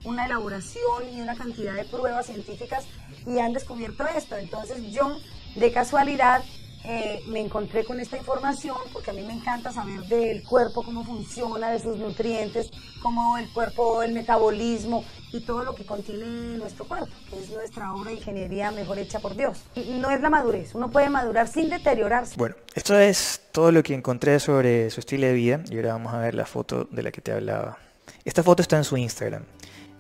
una 0.06 0.26
elaboración 0.26 1.10
y 1.14 1.22
una 1.22 1.36
cantidad 1.36 1.74
de 1.74 1.84
pruebas 1.86 2.28
científicas 2.28 2.86
y 3.26 3.40
han 3.40 3.54
descubierto 3.54 4.06
esto. 4.08 4.38
Entonces 4.38 4.78
yo, 4.94 5.18
de 5.56 5.72
casualidad, 5.72 6.42
eh, 6.84 7.22
me 7.28 7.42
encontré 7.42 7.84
con 7.84 8.00
esta 8.00 8.18
información 8.18 8.78
porque 8.94 9.12
a 9.12 9.14
mí 9.14 9.22
me 9.24 9.34
encanta 9.34 9.72
saber 9.72 10.02
del 10.02 10.44
cuerpo, 10.44 10.84
cómo 10.84 11.04
funciona, 11.04 11.72
de 11.72 11.80
sus 11.80 11.98
nutrientes, 11.98 12.70
cómo 13.02 13.38
el 13.38 13.52
cuerpo, 13.52 14.04
el 14.04 14.14
metabolismo 14.14 15.04
y 15.34 15.42
todo 15.42 15.64
lo 15.64 15.76
que 15.76 15.86
contiene 15.86 16.58
nuestro 16.58 16.86
cuerpo, 16.86 17.10
que 17.30 17.40
es 17.40 17.50
nuestra 17.50 17.94
obra 17.94 18.12
de 18.12 18.18
ingeniería 18.18 18.72
mejor 18.72 19.00
hecha 19.00 19.20
por 19.20 19.36
Dios. 19.36 19.64
No 19.76 20.12
es 20.12 20.22
la 20.22 20.30
madurez, 20.30 20.76
uno 20.76 20.90
puede 20.90 21.10
madurar 21.10 21.48
sin 21.48 21.70
deteriorarse. 21.70 22.36
Bueno, 22.38 22.56
esto 22.74 22.98
es 22.98 23.42
todo 23.52 23.72
lo 23.72 23.84
que 23.84 23.94
encontré 23.94 24.40
sobre 24.40 24.90
su 24.90 25.00
estilo 25.00 25.28
de 25.28 25.34
vida 25.34 25.62
y 25.70 25.76
ahora 25.76 25.94
vamos 25.94 26.14
a 26.14 26.20
ver 26.20 26.36
la 26.36 26.46
foto 26.46 26.88
de 26.92 27.04
la 27.04 27.12
que 27.12 27.22
te 27.22 27.32
hablaba. 27.32 27.78
Esta 28.24 28.44
foto 28.44 28.62
está 28.62 28.78
en 28.78 28.84
su 28.84 28.98
Instagram 28.98 29.44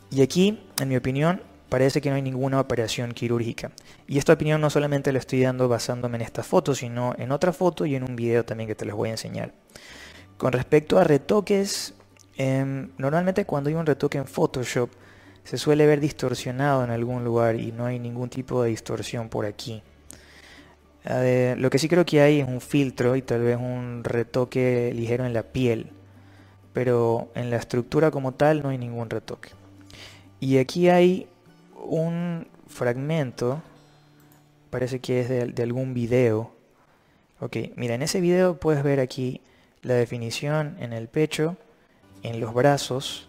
y 0.10 0.22
aquí, 0.22 0.64
en 0.80 0.88
mi 0.88 0.96
opinión, 0.96 1.42
parece 1.70 2.02
que 2.02 2.10
no 2.10 2.16
hay 2.16 2.22
ninguna 2.22 2.60
operación 2.60 3.12
quirúrgica. 3.14 3.72
Y 4.08 4.18
esta 4.18 4.34
opinión 4.34 4.62
no 4.62 4.70
solamente 4.70 5.12
la 5.12 5.20
estoy 5.20 5.42
dando 5.42 5.68
basándome 5.68 6.18
en 6.18 6.22
esta 6.22 6.44
foto, 6.44 6.74
sino 6.76 7.14
en 7.18 7.32
otra 7.32 7.54
foto 7.54 7.86
y 7.86 7.96
en 7.96 8.04
un 8.04 8.16
video 8.16 8.46
también 8.46 8.68
que 8.68 8.76
te 8.76 8.86
los 8.86 8.96
voy 8.96 9.10
a 9.10 9.14
enseñar. 9.14 9.54
Con 10.38 10.54
respecto 10.54 11.00
a 11.00 11.04
retoques, 11.04 11.94
em, 12.38 12.90
normalmente 12.98 13.46
cuando 13.46 13.70
hay 13.70 13.76
un 13.76 13.86
retoque 13.86 14.18
en 14.18 14.26
Photoshop 14.26 14.90
se 15.44 15.58
suele 15.58 15.86
ver 15.88 16.00
distorsionado 16.02 16.84
en 16.84 16.92
algún 16.92 17.24
lugar 17.24 17.56
y 17.56 17.72
no 17.72 17.86
hay 17.86 18.00
ningún 18.00 18.30
tipo 18.30 18.62
de 18.64 18.70
distorsión 18.70 19.30
por 19.30 19.46
aquí. 19.46 19.82
Lo 21.06 21.70
que 21.70 21.80
sí 21.80 21.88
creo 21.88 22.06
que 22.06 22.20
hay 22.20 22.42
es 22.42 22.48
un 22.48 22.60
filtro 22.60 23.16
y 23.16 23.22
tal 23.22 23.42
vez 23.42 23.56
un 23.56 24.04
retoque 24.04 24.92
ligero 24.94 25.26
en 25.26 25.34
la 25.34 25.44
piel, 25.44 25.92
pero 26.74 27.32
en 27.34 27.50
la 27.50 27.56
estructura 27.56 28.12
como 28.12 28.34
tal 28.34 28.62
no 28.62 28.70
hay 28.70 28.78
ningún 28.78 29.10
retoque. 29.10 29.52
Y 30.42 30.58
aquí 30.58 30.90
hay 30.90 31.30
un 31.88 32.48
fragmento, 32.68 33.62
parece 34.70 35.00
que 35.00 35.22
es 35.22 35.30
de, 35.30 35.64
algún 35.64 35.94
video. 35.94 36.52
Ok, 37.40 37.58
mira, 37.76 37.96
en 37.96 38.02
ese 38.02 38.22
video 38.22 38.60
puedes 38.60 38.84
ver 38.84 39.00
aquí 39.00 39.42
la 39.82 39.94
definición 39.94 40.76
en 40.80 40.94
el 40.94 41.08
pecho, 41.08 41.56
en 42.24 42.40
los 42.40 42.54
brazos. 42.54 43.28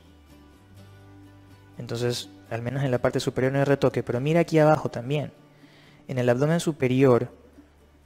Entonces, 1.79 2.29
al 2.51 2.63
menos 2.63 2.83
en 2.85 2.91
la 2.91 2.99
parte 2.99 3.21
superior 3.21 3.53
no 3.53 3.59
hay 3.59 3.65
retoque, 3.65 4.03
pero 4.03 4.21
mira 4.21 4.41
aquí 4.41 4.59
abajo 4.59 4.91
también. 4.91 5.33
En 6.09 6.19
el 6.19 6.29
abdomen 6.29 6.61
superior 6.61 7.31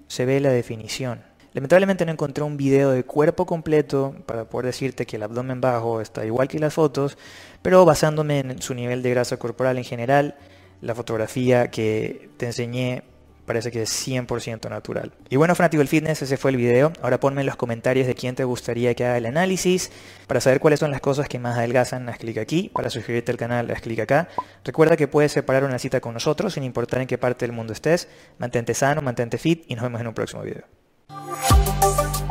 se 0.09 0.27
ve 0.27 0.41
la 0.41 0.51
definición. 0.51 1.23
Lamentablemente 1.55 2.07
no 2.07 2.12
encontré 2.12 2.43
un 2.45 2.57
video 2.57 2.91
de 2.91 3.05
cuerpo 3.05 3.45
completo 3.45 4.15
para 4.27 4.45
poder 4.45 4.67
decirte 4.67 5.05
que 5.05 5.17
el 5.17 5.23
abdomen 5.23 5.61
bajo 5.61 6.01
está 6.01 6.25
igual 6.25 6.49
que 6.49 6.59
las 6.59 6.73
fotos, 6.73 7.19
pero 7.61 7.85
basándome 7.85 8.41
en 8.41 8.62
su 8.62 8.75
nivel 8.75 9.03
de 9.03 9.11
grasa 9.11 9.37
corporal 9.37 9.77
en 9.77 9.85
general, 9.85 10.37
la 10.81 10.95
fotografía 10.95 11.71
que 11.71 12.31
te 12.38 12.47
enseñé 12.47 13.05
parece 13.47 13.71
que 13.71 13.83
es 13.83 14.09
100% 14.09 14.71
natural. 14.71 15.12
Y 15.29 15.37
bueno, 15.37 15.55
fanático 15.55 15.81
del 15.81 15.88
fitness, 15.88 16.23
ese 16.23 16.37
fue 16.37 16.53
el 16.53 16.57
video. 16.57 16.93
Ahora 17.03 17.21
ponme 17.21 17.43
en 17.43 17.47
los 17.47 17.57
comentarios 17.57 18.07
de 18.07 18.15
quién 18.15 18.35
te 18.35 18.45
gustaría 18.45 18.95
que 18.95 19.05
haga 19.05 19.19
el 19.19 19.27
análisis. 19.27 19.91
Para 20.27 20.41
saber 20.41 20.61
cuáles 20.61 20.81
son 20.81 20.91
las 20.91 21.01
cosas 21.01 21.29
que 21.29 21.38
más 21.38 21.59
adelgazan, 21.59 22.09
haz 22.09 22.19
clic 22.19 22.38
aquí. 22.38 22.71
Para 22.73 22.88
suscribirte 22.88 23.31
al 23.31 23.38
canal, 23.38 23.71
haz 23.71 23.81
clic 23.81 24.01
acá. 24.01 24.29
Recuerda 24.65 24.97
que 24.97 25.09
puedes 25.09 25.33
separar 25.33 25.65
una 25.65 25.79
cita 25.79 26.01
con 26.01 26.15
nosotros 26.15 26.55
sin 26.55 26.62
importar 26.62 27.03
en 27.03 27.09
qué 27.09 27.19
parte 27.19 27.47
del 27.47 27.55
mundo 27.55 27.73
estés. 27.73 28.09
Mantente 28.38 28.75
sano, 28.75 29.03
mantente 29.03 29.38
fit 29.38 29.65
y 29.69 29.75
nos 29.75 29.83
vemos 29.83 30.01
en 30.01 30.07
un 30.07 30.15
próximo 30.15 30.43
video. 30.43 30.82
Thank 31.14 32.16
you. 32.16 32.21